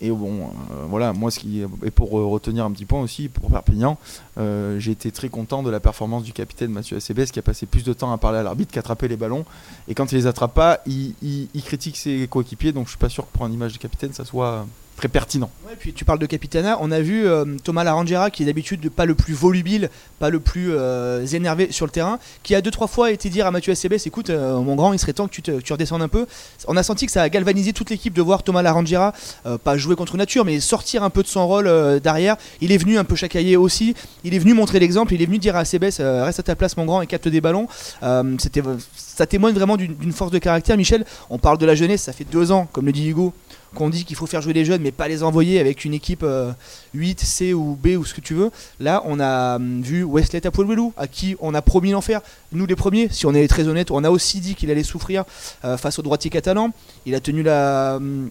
Et 0.00 0.10
bon, 0.10 0.42
euh, 0.42 0.84
voilà, 0.88 1.12
moi, 1.12 1.30
ce 1.30 1.40
qui 1.40 1.60
et 1.84 1.90
pour 1.90 2.18
euh, 2.18 2.26
retenir 2.26 2.64
un 2.64 2.70
petit 2.70 2.84
point 2.84 3.00
aussi, 3.00 3.28
pour 3.28 3.50
Perpignan, 3.50 3.98
euh, 4.38 4.78
j'ai 4.78 4.92
été 4.92 5.10
très 5.10 5.28
content 5.28 5.62
de 5.64 5.70
la 5.70 5.80
performance 5.80 6.22
du 6.22 6.32
capitaine 6.32 6.70
Mathieu 6.70 6.96
Acebes 6.96 7.24
qui 7.24 7.38
a 7.40 7.42
passé 7.42 7.66
plus 7.66 7.82
de 7.82 7.92
temps 7.92 8.12
à 8.12 8.18
parler 8.18 8.38
à 8.38 8.42
l'arbitre 8.44 8.72
qu'à 8.72 8.80
attraper 8.80 9.08
les 9.08 9.16
ballons. 9.16 9.44
Et 9.88 9.94
quand 9.94 10.12
il 10.12 10.14
les 10.14 10.26
attrape 10.26 10.54
pas, 10.54 10.80
il, 10.86 11.48
critique 11.64 11.96
ses 11.96 12.28
coéquipiers. 12.28 12.72
Donc 12.72 12.86
je 12.86 12.90
suis 12.90 12.98
pas 12.98 13.08
sûr 13.08 13.26
que 13.26 13.36
pour 13.36 13.44
une 13.46 13.52
image 13.52 13.72
de 13.72 13.78
capitaine, 13.78 14.12
ça 14.12 14.24
soit 14.24 14.66
très 14.98 15.08
pertinent. 15.08 15.48
Ouais, 15.64 15.76
puis 15.78 15.92
tu 15.92 16.04
parles 16.04 16.18
de 16.18 16.26
Capitana, 16.26 16.76
on 16.80 16.90
a 16.90 17.00
vu 17.00 17.24
euh, 17.24 17.44
Thomas 17.62 17.84
Larangera 17.84 18.30
qui 18.30 18.42
est 18.42 18.46
d'habitude 18.46 18.90
pas 18.90 19.06
le 19.06 19.14
plus 19.14 19.32
volubile, 19.32 19.90
pas 20.18 20.28
le 20.28 20.40
plus 20.40 20.72
euh, 20.72 21.24
énervé 21.24 21.68
sur 21.70 21.86
le 21.86 21.92
terrain, 21.92 22.18
qui 22.42 22.56
a 22.56 22.60
deux 22.60 22.72
trois 22.72 22.88
fois 22.88 23.12
été 23.12 23.28
dire 23.30 23.46
à 23.46 23.52
Mathieu 23.52 23.70
Acebes 23.70 23.94
écoute 24.06 24.30
euh, 24.30 24.58
mon 24.58 24.74
grand 24.74 24.92
il 24.92 24.98
serait 24.98 25.12
temps 25.12 25.28
que 25.28 25.32
tu, 25.32 25.40
te, 25.40 25.72
redescendes 25.72 26.02
un 26.02 26.08
peu. 26.08 26.26
On 26.66 26.76
a 26.76 26.82
senti 26.82 27.06
que 27.06 27.12
ça 27.12 27.22
a 27.22 27.28
galvanisé 27.28 27.72
toute 27.72 27.90
l'équipe 27.90 28.12
de 28.12 28.20
voir 28.20 28.42
Thomas 28.42 28.60
Larangera 28.60 29.14
pas 29.62 29.76
jouer 29.76 29.94
contre 29.94 30.16
nature 30.16 30.44
mais 30.44 30.58
sortir 30.58 31.04
un 31.04 31.10
peu 31.10 31.22
de 31.22 31.28
son 31.28 31.46
rôle 31.46 31.70
derrière. 32.00 32.36
Il 32.60 32.72
est 32.72 32.78
venu 32.78 32.98
un 32.98 33.04
peu 33.04 33.14
chacailler 33.14 33.56
aussi, 33.56 33.94
il 34.24 34.34
est 34.34 34.40
venu 34.40 34.52
montrer 34.52 34.80
l'exemple, 34.80 35.14
il 35.14 35.22
est 35.22 35.26
venu 35.26 35.38
dire 35.38 35.54
à 35.54 35.60
Acebes 35.60 35.84
reste 35.84 36.40
à 36.40 36.42
ta 36.42 36.56
place 36.56 36.76
mon 36.76 36.86
grand 36.86 37.02
et 37.02 37.06
capte 37.06 37.28
des 37.28 37.40
ballons. 37.40 37.68
Ça 38.00 39.26
témoigne 39.26 39.54
vraiment 39.54 39.76
d'une 39.76 40.12
force 40.12 40.32
de 40.32 40.38
caractère 40.38 40.76
Michel. 40.76 41.04
On 41.30 41.38
parle 41.38 41.58
de 41.58 41.66
la 41.66 41.76
jeunesse, 41.76 42.02
ça 42.02 42.12
fait 42.12 42.24
deux 42.24 42.50
ans 42.50 42.68
comme 42.72 42.86
le 42.86 42.92
dit 42.92 43.08
Hugo 43.08 43.32
qu'on 43.74 43.90
dit 43.90 44.04
qu'il 44.04 44.16
faut 44.16 44.26
faire 44.26 44.40
jouer 44.40 44.52
les 44.52 44.64
jeunes 44.64 44.82
mais 44.82 44.92
pas 44.92 45.08
les 45.08 45.22
envoyer 45.22 45.60
avec 45.60 45.84
une 45.84 45.94
équipe 45.94 46.22
euh, 46.22 46.52
8, 46.94 47.20
C 47.20 47.54
ou 47.54 47.76
B 47.80 47.88
ou 47.98 48.04
ce 48.04 48.14
que 48.14 48.20
tu 48.20 48.34
veux. 48.34 48.50
Là, 48.80 49.02
on 49.04 49.20
a 49.20 49.56
hum, 49.56 49.82
vu 49.82 50.04
Wesley 50.04 50.40
Tapouelou 50.40 50.92
à 50.96 51.06
qui 51.06 51.36
on 51.40 51.54
a 51.54 51.62
promis 51.62 51.90
l'enfer. 51.90 52.20
Nous 52.52 52.66
les 52.66 52.76
premiers, 52.76 53.08
si 53.10 53.26
on 53.26 53.34
est 53.34 53.48
très 53.48 53.68
honnête, 53.68 53.90
on 53.90 54.04
a 54.04 54.10
aussi 54.10 54.40
dit 54.40 54.54
qu'il 54.54 54.70
allait 54.70 54.82
souffrir 54.82 55.24
euh, 55.64 55.76
face 55.76 55.98
au 55.98 56.02
droitier 56.02 56.30
catalan. 56.30 56.70
Il 57.06 57.14
a 57.14 57.20
tenu 57.20 57.42
la... 57.42 57.96
hum, 57.96 58.30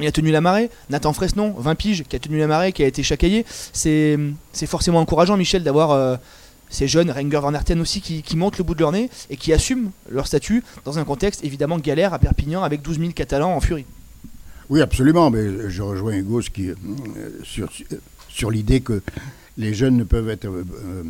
il 0.00 0.06
a 0.06 0.12
tenu 0.12 0.30
la 0.30 0.40
marée. 0.40 0.70
Nathan 0.88 1.12
Fresnon, 1.12 1.54
20 1.58 1.74
piges, 1.74 2.04
qui 2.08 2.16
a 2.16 2.18
tenu 2.18 2.38
la 2.38 2.46
marée, 2.46 2.72
qui 2.72 2.82
a 2.82 2.86
été 2.86 3.02
chacaillé. 3.02 3.44
C'est 3.72 4.14
hum, 4.14 4.34
c'est 4.52 4.66
forcément 4.66 5.00
encourageant, 5.00 5.36
Michel, 5.36 5.62
d'avoir 5.62 5.90
euh, 5.90 6.16
ces 6.70 6.88
jeunes, 6.88 7.10
Renger 7.10 7.40
Van 7.40 7.52
Herten 7.52 7.80
aussi, 7.80 8.00
qui, 8.00 8.22
qui 8.22 8.36
montent 8.36 8.58
le 8.58 8.64
bout 8.64 8.74
de 8.74 8.80
leur 8.80 8.92
nez 8.92 9.10
et 9.28 9.36
qui 9.36 9.52
assument 9.52 9.90
leur 10.08 10.26
statut 10.26 10.62
dans 10.84 10.98
un 10.98 11.04
contexte 11.04 11.44
évidemment 11.44 11.78
galère 11.78 12.14
à 12.14 12.18
Perpignan 12.18 12.62
avec 12.62 12.80
12 12.80 12.98
000 12.98 13.12
Catalans 13.12 13.54
en 13.54 13.60
furie. 13.60 13.84
Oui, 14.70 14.80
absolument. 14.80 15.30
Mais 15.30 15.68
je 15.68 15.82
rejoins 15.82 16.14
Hugo 16.14 16.40
qui, 16.40 16.70
euh, 16.70 16.76
sur, 17.42 17.68
sur 18.28 18.52
l'idée 18.52 18.80
que 18.80 19.02
les 19.58 19.74
jeunes 19.74 19.96
ne 19.96 20.04
peuvent 20.04 20.30
être 20.30 20.46
euh, 20.46 21.02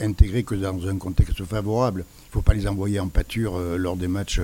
intégrés 0.00 0.44
que 0.44 0.54
dans 0.54 0.88
un 0.88 0.96
contexte 0.96 1.44
favorable. 1.44 2.06
Il 2.08 2.28
ne 2.28 2.32
faut 2.32 2.40
pas 2.40 2.54
les 2.54 2.66
envoyer 2.66 2.98
en 2.98 3.08
pâture 3.08 3.56
euh, 3.56 3.76
lors 3.76 3.96
des 3.96 4.08
matchs 4.08 4.40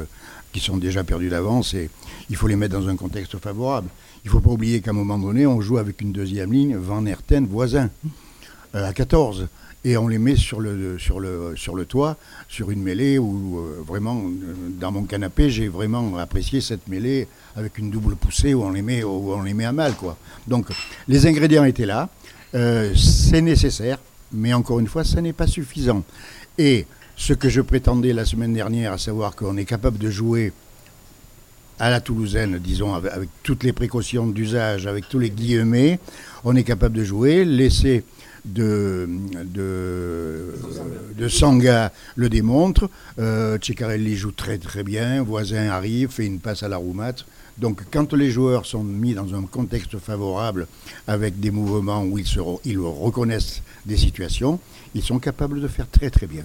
qui 0.52 0.60
sont 0.60 0.76
déjà 0.76 1.02
perdus 1.02 1.30
d'avance 1.30 1.72
et 1.72 1.88
il 2.28 2.36
faut 2.36 2.46
les 2.46 2.56
mettre 2.56 2.78
dans 2.78 2.88
un 2.88 2.96
contexte 2.96 3.38
favorable. 3.38 3.88
Il 4.22 4.28
ne 4.28 4.32
faut 4.32 4.40
pas 4.40 4.50
oublier 4.50 4.82
qu'à 4.82 4.90
un 4.90 4.94
moment 4.94 5.18
donné, 5.18 5.46
on 5.46 5.62
joue 5.62 5.78
avec 5.78 6.02
une 6.02 6.12
deuxième 6.12 6.52
ligne, 6.52 6.76
Van 6.76 7.06
Herten, 7.06 7.46
voisin, 7.46 7.88
à 8.74 8.92
14. 8.92 9.48
Et 9.84 9.96
on 9.96 10.08
les 10.08 10.18
met 10.18 10.36
sur 10.36 10.60
le, 10.60 10.98
sur 10.98 11.20
le, 11.20 11.54
sur 11.56 11.74
le 11.74 11.86
toit, 11.86 12.18
sur 12.48 12.70
une 12.70 12.82
mêlée 12.82 13.18
où 13.18 13.60
vraiment, 13.84 14.22
dans 14.78 14.92
mon 14.92 15.04
canapé, 15.04 15.50
j'ai 15.50 15.66
vraiment 15.66 16.18
apprécié 16.18 16.60
cette 16.60 16.86
mêlée 16.86 17.26
avec 17.56 17.78
une 17.78 17.90
double 17.90 18.16
poussée 18.16 18.54
où 18.54 18.62
on 18.62 18.70
les 18.70 18.82
met, 18.82 19.04
on 19.04 19.42
les 19.42 19.54
met 19.54 19.64
à 19.64 19.72
mal. 19.72 19.94
Quoi. 19.94 20.16
Donc 20.46 20.66
les 21.08 21.26
ingrédients 21.26 21.64
étaient 21.64 21.86
là, 21.86 22.08
euh, 22.54 22.94
c'est 22.94 23.40
nécessaire, 23.40 23.98
mais 24.32 24.52
encore 24.52 24.80
une 24.80 24.88
fois, 24.88 25.04
ça 25.04 25.20
n'est 25.20 25.32
pas 25.32 25.46
suffisant. 25.46 26.04
Et 26.58 26.86
ce 27.16 27.32
que 27.32 27.48
je 27.48 27.60
prétendais 27.60 28.12
la 28.12 28.24
semaine 28.24 28.52
dernière, 28.52 28.92
à 28.92 28.98
savoir 28.98 29.34
qu'on 29.36 29.56
est 29.56 29.64
capable 29.64 29.98
de 29.98 30.10
jouer 30.10 30.52
à 31.78 31.90
la 31.90 32.00
Toulousaine, 32.00 32.58
disons, 32.58 32.94
avec, 32.94 33.28
toutes 33.42 33.64
les 33.64 33.72
précautions 33.72 34.26
d'usage, 34.26 34.86
avec 34.86 35.08
tous 35.08 35.18
les 35.18 35.30
guillemets, 35.30 35.98
on 36.44 36.54
est 36.54 36.64
capable 36.64 36.96
de 36.96 37.04
jouer, 37.04 37.44
laisser 37.44 38.04
de, 38.44 39.08
de, 41.16 41.28
Sanga 41.28 41.92
le 42.16 42.28
démontre. 42.28 42.90
Euh, 43.18 43.58
joue 44.14 44.32
très 44.32 44.58
très 44.58 44.82
bien. 44.82 45.22
Voisin 45.22 45.68
arrive, 45.68 46.10
fait 46.10 46.26
une 46.26 46.40
passe 46.40 46.62
à 46.62 46.68
la 46.68 46.76
Roumat. 46.76 47.24
Donc 47.58 47.82
quand 47.90 48.12
les 48.14 48.30
joueurs 48.30 48.66
sont 48.66 48.82
mis 48.82 49.14
dans 49.14 49.34
un 49.34 49.42
contexte 49.42 49.98
favorable, 49.98 50.66
avec 51.06 51.38
des 51.38 51.50
mouvements 51.50 52.02
où 52.02 52.18
ils, 52.18 52.26
se 52.26 52.40
re- 52.40 52.60
ils 52.64 52.78
reconnaissent 52.78 53.62
des 53.86 53.96
situations, 53.96 54.58
ils 54.94 55.02
sont 55.02 55.18
capables 55.18 55.60
de 55.60 55.68
faire 55.68 55.88
très 55.88 56.10
très 56.10 56.26
bien. 56.26 56.44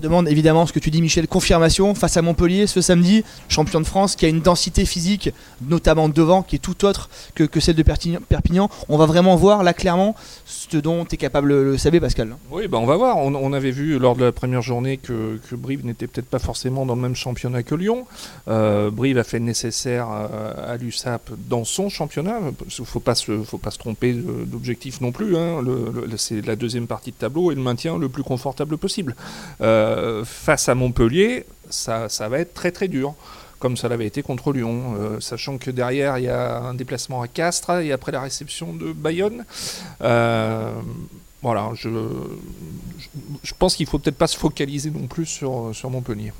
Demande 0.00 0.28
évidemment 0.28 0.66
ce 0.66 0.72
que 0.72 0.78
tu 0.78 0.90
dis 0.90 1.02
Michel, 1.02 1.26
confirmation 1.26 1.94
face 1.94 2.16
à 2.16 2.22
Montpellier 2.22 2.66
ce 2.66 2.80
samedi, 2.80 3.24
champion 3.48 3.80
de 3.80 3.86
France 3.86 4.14
qui 4.14 4.26
a 4.26 4.28
une 4.28 4.40
densité 4.40 4.84
physique, 4.84 5.30
notamment 5.66 6.08
devant, 6.08 6.42
qui 6.42 6.56
est 6.56 6.60
tout 6.60 6.84
autre 6.84 7.08
que, 7.34 7.44
que 7.44 7.60
celle 7.60 7.76
de 7.76 7.82
Perpignan-. 7.82 8.68
On 8.88 8.98
va 8.98 9.06
vraiment 9.06 9.36
voir 9.36 9.62
là 9.62 9.72
clairement 9.72 10.14
ce 10.44 10.76
dont 10.76 11.04
tu 11.04 11.14
es 11.14 11.18
capable 11.18 11.48
le 11.48 11.78
savoir 11.78 11.96
Pascal. 12.00 12.36
Oui, 12.50 12.66
bah 12.68 12.78
on 12.78 12.86
va 12.86 12.96
voir. 12.96 13.16
On, 13.18 13.52
avait 13.52 13.70
vu 13.70 13.98
lors 13.98 14.16
de 14.16 14.24
la 14.24 14.32
première 14.32 14.62
journée 14.62 14.96
que, 14.96 15.38
Brive 15.52 15.86
n'était 15.86 16.06
peut-être 16.06 16.26
pas 16.26 16.38
forcément 16.38 16.84
dans 16.84 16.96
le 16.96 17.00
même 17.00 17.14
championnat 17.14 17.62
que 17.62 17.74
Lyon. 17.74 18.06
Euh, 18.48 18.90
Brive 18.90 19.18
a 19.18 19.24
fait 19.24 19.38
le 19.38 19.44
nécessaire 19.44 20.08
à, 20.08 20.76
l'USAP 20.76 21.30
dans 21.48 21.64
son 21.64 21.88
championnat. 21.88 22.38
Il 22.40 22.80
ne 22.80 22.84
faut, 22.84 23.00
pas 23.00 23.14
se- 23.14 23.78
tromper 23.78 24.12
d'objectif 24.12 25.00
non 25.00 25.12
plus. 25.12 25.36
hein. 25.36 25.62
C'est 26.16 26.44
la 26.44 26.56
deuxième 26.56 26.86
partie 26.86 27.12
de 27.12 27.16
tableau 27.16 27.52
et 27.52 27.54
le 27.54 27.62
maintien 27.62 27.98
le 27.98 28.08
plus 28.08 28.24
confortable 28.24 28.76
possible. 28.76 29.14
Euh, 29.60 29.85
face 30.24 30.68
à 30.68 30.74
Montpellier, 30.74 31.46
ça, 31.70 32.08
va 32.28 32.38
être 32.38 32.54
très 32.54 32.72
très 32.72 32.88
dur 32.88 33.14
comme 33.58 33.76
ça 33.76 33.88
l'avait 33.88 34.06
été 34.06 34.22
contre 34.22 34.52
Lyon, 34.52 34.96
euh, 34.98 35.18
sachant 35.18 35.56
que 35.56 35.70
derrière 35.70 36.18
il 36.18 36.24
y 36.24 36.28
a 36.28 36.58
un 36.58 36.74
déplacement 36.74 37.22
à 37.22 37.28
Castres 37.28 37.80
et 37.80 37.90
après 37.90 38.12
la 38.12 38.20
réception 38.20 38.74
de 38.74 38.92
Bayonne. 38.92 39.46
Euh, 40.02 40.72
voilà, 41.40 41.70
je, 41.74 41.88
pense 43.58 43.76
qu'il 43.76 43.86
faut 43.86 43.98
peut-être 43.98 44.18
pas 44.18 44.26
se 44.26 44.36
focaliser 44.36 44.90
non 44.90 45.06
plus 45.06 45.26
sur 45.26 45.90
Montpellier. 45.90 46.32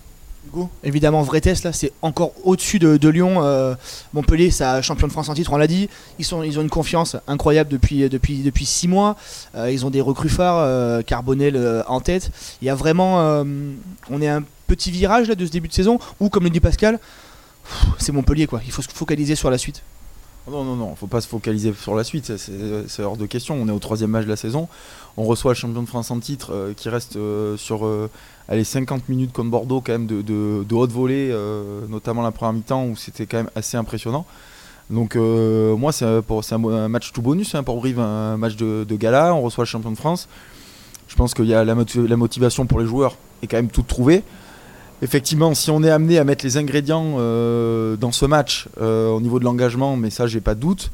Hugo, 0.47 0.69
évidemment, 0.85 1.23
vrai 1.23 1.41
test 1.41 1.65
là, 1.65 1.73
c'est 1.73 1.93
encore 2.03 2.33
au-dessus 2.45 2.79
de, 2.79 3.09
Lyon. 3.09 3.43
euh, 3.43 3.75
Montpellier, 4.13 4.51
ça 4.51 4.81
champion 4.83 5.07
de 5.07 5.13
France 5.13 5.29
en 5.29 5.35
titre, 5.35 5.53
on 5.53 5.57
l'a 5.57 5.67
dit. 5.67 5.89
Ils, 6.19 6.35
ont 6.35 6.43
une 6.43 6.71
confiance 6.71 7.17
incroyable 7.27 7.71
depuis, 7.71 8.09
depuis, 8.09 8.67
six 8.67 8.89
mois. 8.89 9.17
Euh, 9.55 9.71
ils 9.71 9.85
ont 9.87 9.91
des 9.91 10.01
recrues 10.01 10.29
phares, 10.29 10.59
euh, 10.59 11.03
Carbonel 11.03 11.85
en 11.87 12.01
tête. 12.01 12.31
Il 12.63 12.67
y 12.67 12.71
a 12.71 12.75
vraiment. 12.75 13.45
on 14.11 14.23
est 14.23 14.29
un 14.29 14.43
petit 14.67 14.91
virage 14.91 15.29
là, 15.29 15.35
de 15.35 15.47
ce 15.47 15.51
début 15.51 15.69
de 15.69 15.75
saison 15.75 15.99
où, 16.21 16.29
comme 16.29 16.45
le 16.45 16.51
dit 16.51 16.61
Pascal, 16.61 16.99
c'est 17.99 18.13
Montpellier 18.13 18.47
quoi. 18.47 18.61
Il 18.65 18.73
faut 18.73 18.83
se 18.83 18.89
focaliser 18.89 19.35
sur 19.35 19.51
la 19.51 19.59
suite. 19.59 19.83
Non, 20.49 20.63
non, 20.63 20.77
non, 20.77 20.95
faut 20.95 21.09
pas 21.09 21.21
se 21.21 21.27
focaliser 21.27 21.73
sur 21.75 21.97
la 21.97 22.05
suite, 22.05 22.37
c'est- 22.37 23.03
hors 23.03 23.17
de 23.17 23.27
question. 23.27 23.57
On 23.61 23.67
est 23.69 23.73
au 23.73 23.81
troisième 23.81 24.11
match 24.11 24.25
de 24.25 24.31
la 24.31 24.37
saison. 24.37 24.69
On 25.17 25.25
reçoit 25.25 25.53
le 25.53 25.57
champion 25.57 25.83
de 25.83 25.89
France 25.89 26.11
en 26.13 26.21
titre 26.21 26.53
euh, 26.53 26.73
qui 26.73 26.89
reste 26.89 27.17
euh, 27.17 27.57
sur 27.57 27.85
euh, 27.85 28.09
allez, 28.49 28.63
50 28.63 29.09
minutes 29.09 29.33
comme 29.33 29.51
Bordeaux, 29.51 29.81
quand 29.81 29.93
même 29.93 30.07
de, 30.07 30.23
de, 30.23 30.63
de 30.63 30.75
haute 30.75 30.93
volée, 30.93 31.31
euh, 31.33 31.81
notamment 31.89 32.23
la 32.23 32.31
première 32.31 32.53
mi-temps 32.53 32.85
où 32.87 32.97
c'était 32.97 33.27
quand 33.27 33.39
même 33.39 33.51
assez 33.57 33.77
impressionnant. 33.77 34.25
Donc, 34.89 35.17
moi, 35.17 35.91
c'est 35.91 36.05
un- 36.05 36.23
un, 36.29 36.89
match 36.89 37.11
tout 37.13 37.21
bonus 37.23 37.57
hein, 37.57 37.65
pour 37.65 37.79
Brive, 37.79 37.99
un 37.99 38.37
match 38.37 38.55
de, 38.55 38.85
gala. 38.97 39.35
On 39.35 39.41
reçoit 39.43 39.65
le 39.65 39.69
champion 39.69 39.91
de 39.91 39.97
France. 39.97 40.29
Je 41.09 41.17
pense 41.17 41.35
qu'il 41.35 41.47
y 41.47 41.55
a 41.55 41.65
la, 41.65 41.75
la 41.75 42.17
motivation 42.17 42.67
pour 42.67 42.79
les 42.79 42.87
joueurs 42.87 43.17
est 43.43 43.49
quand 43.49 43.57
même 43.57 43.69
toute 43.69 43.89
trouvée. 43.89 44.23
Effectivement, 45.03 45.55
si 45.55 45.71
on 45.71 45.83
est 45.83 45.91
amené 45.91 46.19
à 46.19 46.25
mettre 46.25 46.45
les 46.45 46.57
ingrédients 46.57 47.17
euh, 47.19 47.97
dans 47.97 48.13
ce 48.13 48.25
match 48.25 48.67
euh, 48.81 49.09
au 49.09 49.21
niveau 49.21 49.39
de 49.39 49.45
l'engagement, 49.45 49.97
mais 49.97 50.09
ça, 50.11 50.27
j'ai 50.27 50.41
pas 50.41 50.55
de 50.55 50.61
doute. 50.61 50.91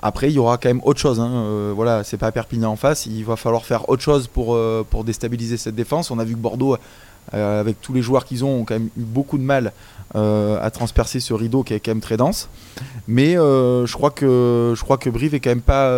Après, 0.00 0.28
il 0.28 0.34
y 0.34 0.38
aura 0.38 0.58
quand 0.58 0.68
même 0.68 0.80
autre 0.84 1.00
chose. 1.00 1.18
Hein. 1.18 1.30
Euh, 1.30 1.72
voilà, 1.74 2.04
c'est 2.04 2.18
pas 2.18 2.30
Perpignan 2.30 2.70
en 2.70 2.76
face. 2.76 3.06
Il 3.06 3.24
va 3.24 3.36
falloir 3.36 3.64
faire 3.64 3.88
autre 3.88 4.02
chose 4.02 4.28
pour, 4.28 4.54
euh, 4.54 4.86
pour 4.88 5.04
déstabiliser 5.04 5.56
cette 5.56 5.74
défense. 5.74 6.10
On 6.10 6.18
a 6.18 6.24
vu 6.24 6.34
que 6.34 6.38
Bordeaux, 6.38 6.76
euh, 7.34 7.60
avec 7.60 7.80
tous 7.80 7.92
les 7.92 8.02
joueurs 8.02 8.24
qu'ils 8.24 8.44
ont, 8.44 8.60
ont 8.60 8.64
quand 8.64 8.74
même 8.74 8.90
eu 8.96 9.02
beaucoup 9.02 9.38
de 9.38 9.42
mal 9.42 9.72
euh, 10.14 10.58
à 10.62 10.70
transpercer 10.70 11.18
ce 11.18 11.34
rideau 11.34 11.64
qui 11.64 11.74
est 11.74 11.80
quand 11.80 11.90
même 11.90 12.00
très 12.00 12.16
dense. 12.16 12.48
Mais 13.08 13.34
je 13.34 13.92
crois 13.92 14.10
que 14.10 14.74
je 14.76 14.82
crois 14.82 14.98
que 14.98 15.10
Brive 15.10 15.34
est 15.34 15.40
quand 15.40 15.50
même 15.50 15.60
pas 15.60 15.90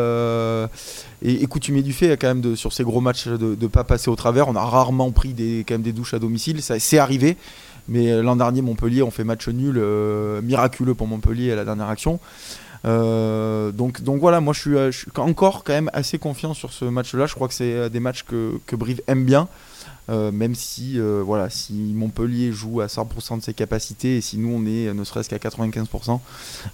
et, 1.22 1.46
du 1.46 1.92
fait 1.92 2.16
quand 2.16 2.34
même 2.34 2.56
sur 2.56 2.72
ces 2.72 2.84
gros 2.84 3.00
matchs 3.00 3.28
de 3.28 3.56
ne 3.60 3.66
pas 3.66 3.84
passer 3.84 4.08
au 4.08 4.16
travers. 4.16 4.48
On 4.48 4.56
a 4.56 4.64
rarement 4.64 5.10
pris 5.10 5.34
des 5.34 5.64
quand 5.68 5.74
même 5.74 5.82
des 5.82 5.92
douches 5.92 6.14
à 6.14 6.18
domicile. 6.18 6.62
Ça 6.62 6.78
c'est 6.78 6.98
arrivé. 6.98 7.36
Mais 7.88 8.22
l'an 8.22 8.36
dernier, 8.36 8.62
Montpellier, 8.62 9.02
on 9.02 9.10
fait 9.10 9.24
match 9.24 9.48
nul, 9.48 9.82
miraculeux 10.42 10.94
pour 10.94 11.06
Montpellier 11.06 11.52
à 11.52 11.56
la 11.56 11.64
dernière 11.64 11.88
action. 11.88 12.20
Euh, 12.84 13.72
donc, 13.72 14.02
donc 14.02 14.20
voilà, 14.20 14.40
moi 14.40 14.54
je 14.54 14.60
suis, 14.60 14.76
euh, 14.76 14.90
je 14.90 14.98
suis 14.98 15.10
encore 15.16 15.64
quand 15.64 15.72
même 15.72 15.90
assez 15.92 16.18
confiant 16.18 16.54
sur 16.54 16.72
ce 16.72 16.84
match-là. 16.84 17.26
Je 17.26 17.34
crois 17.34 17.48
que 17.48 17.54
c'est 17.54 17.72
euh, 17.72 17.88
des 17.88 18.00
matchs 18.00 18.24
que, 18.24 18.58
que 18.66 18.76
Brive 18.76 19.02
aime 19.06 19.24
bien. 19.24 19.48
Même 20.08 20.56
si, 20.56 20.98
voilà, 20.98 21.50
si 21.50 21.72
Montpellier 21.72 22.50
joue 22.50 22.80
à 22.80 22.86
100% 22.86 23.38
de 23.38 23.42
ses 23.44 23.54
capacités 23.54 24.16
et 24.16 24.20
si 24.20 24.38
nous 24.38 24.48
on 24.48 24.66
est 24.66 24.92
ne 24.92 25.04
serait-ce 25.04 25.28
qu'à 25.30 25.36
95%, 25.36 26.18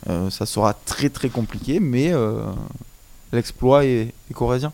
euh, 0.08 0.30
ça 0.30 0.46
sera 0.46 0.72
très 0.72 1.10
très 1.10 1.28
compliqué, 1.28 1.78
mais 1.78 2.14
l'exploit 3.34 3.84
est, 3.84 4.14
est 4.30 4.32
corésien. 4.32 4.72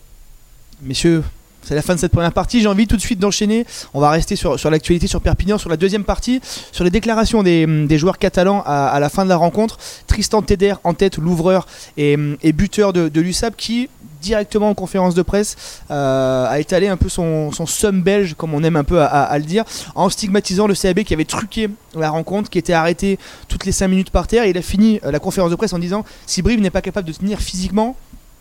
Messieurs, 0.80 1.24
c'est 1.62 1.74
la 1.74 1.82
fin 1.82 1.94
de 1.94 2.00
cette 2.00 2.12
première 2.12 2.32
partie. 2.32 2.60
J'ai 2.60 2.68
envie 2.68 2.86
tout 2.86 2.96
de 2.96 3.00
suite 3.00 3.18
d'enchaîner. 3.18 3.66
On 3.94 4.00
va 4.00 4.10
rester 4.10 4.36
sur, 4.36 4.58
sur 4.58 4.70
l'actualité 4.70 5.06
sur 5.06 5.20
Perpignan, 5.20 5.58
sur 5.58 5.70
la 5.70 5.76
deuxième 5.76 6.04
partie, 6.04 6.40
sur 6.72 6.84
les 6.84 6.90
déclarations 6.90 7.42
des, 7.42 7.66
des 7.86 7.98
joueurs 7.98 8.18
catalans 8.18 8.62
à, 8.66 8.98
la 9.00 9.08
fin 9.08 9.24
de 9.24 9.28
la 9.28 9.36
rencontre. 9.36 9.78
Tristan 10.06 10.42
Teder 10.42 10.74
en 10.84 10.94
tête, 10.94 11.18
l'ouvreur 11.18 11.66
et, 11.96 12.18
et 12.42 12.52
buteur 12.52 12.92
de, 12.92 13.08
de 13.08 13.20
l'USAP 13.20 13.56
qui 13.56 13.88
directement 14.22 14.70
en 14.70 14.74
conférence 14.74 15.14
de 15.14 15.22
presse 15.22 15.82
euh, 15.90 16.46
a 16.46 16.60
étalé 16.60 16.88
un 16.88 16.96
peu 16.96 17.08
son, 17.08 17.52
son 17.52 17.66
somme 17.66 18.02
belge 18.02 18.34
comme 18.34 18.54
on 18.54 18.62
aime 18.62 18.76
un 18.76 18.84
peu 18.84 19.02
à 19.02 19.36
le 19.36 19.44
dire 19.44 19.64
en 19.94 20.08
stigmatisant 20.08 20.66
le 20.66 20.74
CAB 20.74 21.00
qui 21.00 21.12
avait 21.12 21.24
truqué 21.24 21.68
la 21.94 22.08
rencontre 22.08 22.48
qui 22.48 22.58
était 22.58 22.72
arrêté 22.72 23.18
toutes 23.48 23.66
les 23.66 23.72
5 23.72 23.88
minutes 23.88 24.10
par 24.10 24.28
terre 24.28 24.44
et 24.44 24.50
il 24.50 24.56
a 24.56 24.62
fini 24.62 25.00
euh, 25.04 25.10
la 25.10 25.18
conférence 25.18 25.50
de 25.50 25.56
presse 25.56 25.72
en 25.72 25.78
disant 25.80 26.04
si 26.24 26.40
Brive 26.40 26.60
n'est 26.60 26.70
pas 26.70 26.82
capable 26.82 27.08
de 27.08 27.12
tenir 27.12 27.40
physiquement 27.40 27.96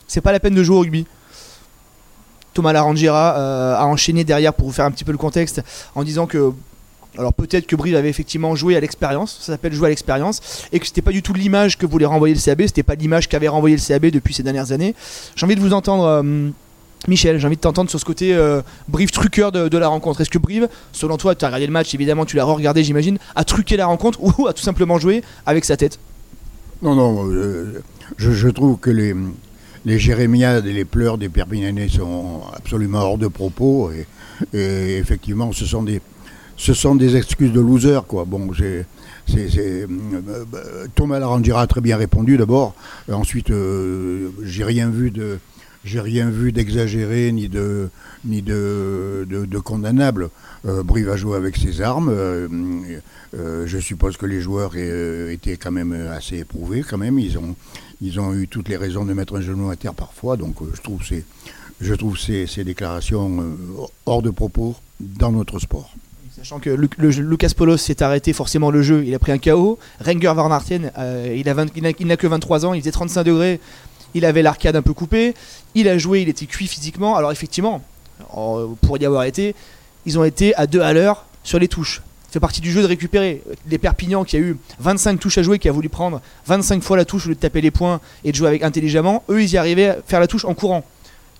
c'est 0.08 0.22
pas 0.22 0.32
la 0.32 0.40
peine 0.40 0.54
de 0.54 0.63
jouer 0.63 0.75
au 0.75 0.80
rugby 0.82 1.08
Thomas 2.53 2.74
Larangira 2.74 3.38
euh, 3.38 3.75
a 3.75 3.86
enchaîné 3.86 4.24
derrière 4.24 4.53
pour 4.53 4.67
vous 4.67 4.74
faire 4.74 4.86
un 4.86 4.91
petit 4.91 5.03
peu 5.03 5.12
le 5.12 5.17
contexte 5.17 5.62
en 5.96 6.03
disant 6.03 6.27
que 6.27 6.51
alors 7.17 7.34
peut-être 7.34 7.67
que 7.67 7.75
Brive 7.75 7.96
avait 7.96 8.10
effectivement 8.10 8.55
joué 8.55 8.75
à 8.75 8.79
l'expérience, 8.79 9.38
ça 9.41 9.53
s'appelle 9.53 9.74
jouer 9.74 9.88
à 9.88 9.89
l'expérience, 9.89 10.65
et 10.72 10.79
que 10.79 10.86
c'était 10.86 11.01
pas 11.01 11.12
du 11.12 11.22
tout 11.22 11.34
l'image 11.34 11.77
que 11.77 11.86
voulait 11.86 12.05
renvoyer 12.05 12.34
le 12.34 12.39
CAB, 12.39 12.62
c'était 12.62 12.84
pas 12.84 12.96
l'image 12.96 13.27
qu'avait 13.27 13.50
renvoyé 13.50 13.75
le 13.75 13.81
CAB 13.81 14.08
depuis 14.08 14.34
ces 14.34 14.43
dernières 14.43 14.72
années. 14.72 14.96
J'ai 15.36 15.46
envie 15.46 15.55
de 15.55 15.60
vous 15.60 15.74
entendre, 15.74 16.05
euh, 16.05 16.50
Michel, 17.08 17.38
j'ai 17.38 17.48
envie 17.48 17.58
de 17.58 17.62
t'entendre 17.62 17.89
sur 17.89 18.00
ce 18.00 18.05
côté 18.05 18.34
euh, 18.34 18.62
Brive 18.88 19.12
truqueur 19.12 19.51
de, 19.51 19.77
la 19.77 19.88
rencontre. 19.89 20.22
Est-ce 20.22 20.29
que 20.29 20.38
Brive, 20.38 20.70
selon 20.93 21.17
toi, 21.17 21.36
tu 21.36 21.43
as 21.43 21.50
regardé 21.50 21.67
le 21.67 21.74
match, 21.74 21.93
évidemment, 21.93 22.25
tu 22.25 22.38
l'as 22.38 22.46
re-regardé, 22.46 22.84
j'imagine, 22.84 23.17
a 23.36 23.43
truqué 23.43 23.75
la 23.75 23.88
rencontre 23.88 24.20
ou 24.39 24.48
a 24.48 24.53
tout 24.53 24.63
simplement 24.63 24.98
joué 24.98 25.22
avec 25.46 25.65
sa 25.65 25.75
tête? 25.75 26.00
Non, 26.81 26.96
non, 26.96 27.29
euh, 27.29 27.84
je 28.17 28.48
trouve 28.48 28.79
que 28.79 28.89
les, 28.89 29.13
les 29.86 30.00
jérémiades 30.00 30.66
et 30.66 30.74
les 30.74 30.86
pleurs 30.86 31.18
des 31.18 31.30
Perpignanais 31.30 31.90
sont 31.90 32.42
absolument 32.54 33.00
hors 33.00 33.18
de 33.18 33.28
propos. 33.28 33.92
Et, 33.92 34.98
effectivement, 34.98 35.52
ce 35.52 35.66
sont 35.66 35.84
des, 35.84 36.02
ce 36.58 36.74
sont 36.74 36.96
des 36.96 37.16
excuses 37.16 37.52
de 37.52 37.60
loser, 37.62 38.00
quoi. 38.08 38.26
Bon, 38.26 38.50
c'est- 38.58 38.86
c'est, 39.28 39.60
euh, 39.84 39.88
euh, 40.54 40.88
Thomas 40.96 41.20
Larangira 41.20 41.62
a 41.62 41.68
très 41.68 41.82
bien 41.82 41.98
répondu 41.98 42.38
d'abord. 42.38 42.76
Ensuite, 43.12 43.50
euh, 43.52 44.30
j'ai 44.44 44.64
rien 44.64 44.90
vu 44.90 45.12
de, 45.12 45.38
j'ai 45.86 46.02
rien 46.02 46.30
vu 46.30 46.52
d'exagéré 46.52 47.32
ni 47.32 47.48
de, 47.48 47.90
ni 48.26 48.42
de, 48.42 49.26
de, 49.30 49.60
condamnable. 49.60 50.30
Euh, 50.68 50.84
Brive 50.84 51.10
a 51.10 51.18
joué 51.18 51.38
avec 51.38 51.56
ses 51.56 51.82
armes. 51.82 52.12
je 53.34 53.78
suppose 53.80 54.18
que 54.18 54.26
les 54.26 54.42
joueurs 54.42 54.76
étaient 54.76 55.58
quand 55.58 55.72
même 55.72 55.94
assez 56.12 56.40
éprouvés, 56.40 56.84
quand 56.88 56.98
même. 56.98 57.18
Ils 57.20 57.38
ont, 57.38 57.56
ils 58.01 58.20
ont 58.20 58.34
eu 58.34 58.48
toutes 58.48 58.67
les 58.67 58.77
raisons 58.77 59.05
de 59.05 59.13
mettre 59.13 59.38
un 59.38 59.41
genou 59.41 59.70
à 59.70 59.75
terre 59.75 59.93
parfois. 59.93 60.36
Donc, 60.38 60.62
euh, 60.62 60.72
je 61.79 61.93
trouve 61.93 62.17
ces, 62.17 62.63
déclarations 62.63 63.41
euh, 63.41 63.86
hors 64.05 64.22
de 64.22 64.31
propos 64.31 64.75
dans 65.00 65.31
notre 65.31 65.60
sport. 65.60 65.91
Sachant 66.36 66.60
que 66.60 66.70
Lucas 66.98 67.51
Polos 67.55 67.77
s'est 67.77 68.01
arrêté 68.01 68.34
forcément 68.34 68.72
le 68.72 68.81
jeu, 68.81 69.03
il 69.05 69.13
a 69.13 69.20
pris 69.20 69.31
un 69.31 69.38
KO. 69.38 69.77
Renger 70.03 70.34
Van 70.34 70.60
euh, 70.98 71.41
il 71.75 72.08
n'a 72.08 72.17
que 72.17 72.27
23 72.27 72.65
ans, 72.65 72.74
il 72.74 72.81
faisait 72.81 72.91
35 72.91 73.24
degrés, 73.24 73.60
il 74.15 74.25
avait 74.25 74.41
l'arcade 74.41 74.75
un 74.75 74.81
peu 74.81 74.93
coupée, 74.93 75.36
il 75.75 75.88
a 75.88 75.98
joué, 76.00 76.24
il 76.24 76.29
était 76.29 76.48
cuit 76.48 76.67
physiquement. 76.67 77.15
Alors 77.15 77.31
effectivement, 77.31 77.84
en- 78.31 78.70
pour 78.81 78.98
y 78.98 79.05
avoir 79.05 79.24
été, 79.24 79.53
ils 80.08 80.17
ont 80.17 80.24
été 80.24 80.55
à 80.55 80.65
deux 80.65 80.81
à 80.81 80.93
l'heure 80.93 81.25
sur 81.43 81.60
les 81.60 81.67
touches. 81.67 82.01
Fait 82.32 82.40
partie 82.40 82.62
du 82.62 82.72
jeu 82.72 82.82
de 82.82 82.88
récupérer. 82.88 83.44
Les 83.68 83.78
Perpignan 83.78 84.24
qui 84.24 84.38
a 84.38 84.40
eu 84.40 84.56
25 84.80 85.20
touches 85.20 85.38
à 85.38 85.44
jouer, 85.44 85.60
qui 85.60 85.68
a 85.68 85.74
voulu 85.74 85.90
prendre 85.90 86.22
25 86.46 86.82
fois 86.82 86.96
la 86.96 87.04
touche 87.04 87.26
au 87.26 87.30
lieu 87.30 87.36
de 87.36 87.40
taper 87.40 87.60
les 87.60 87.72
points 87.72 88.00
et 88.24 88.32
de 88.32 88.38
jouer 88.38 88.48
avec 88.48 88.64
intelligemment, 88.64 89.24
eux 89.30 89.44
ils 89.44 89.52
y 89.52 89.58
arrivaient 89.58 89.90
à 89.90 89.98
faire 90.06 90.22
la 90.22 90.28
touche 90.28 90.46
en 90.46 90.54
courant. 90.54 90.86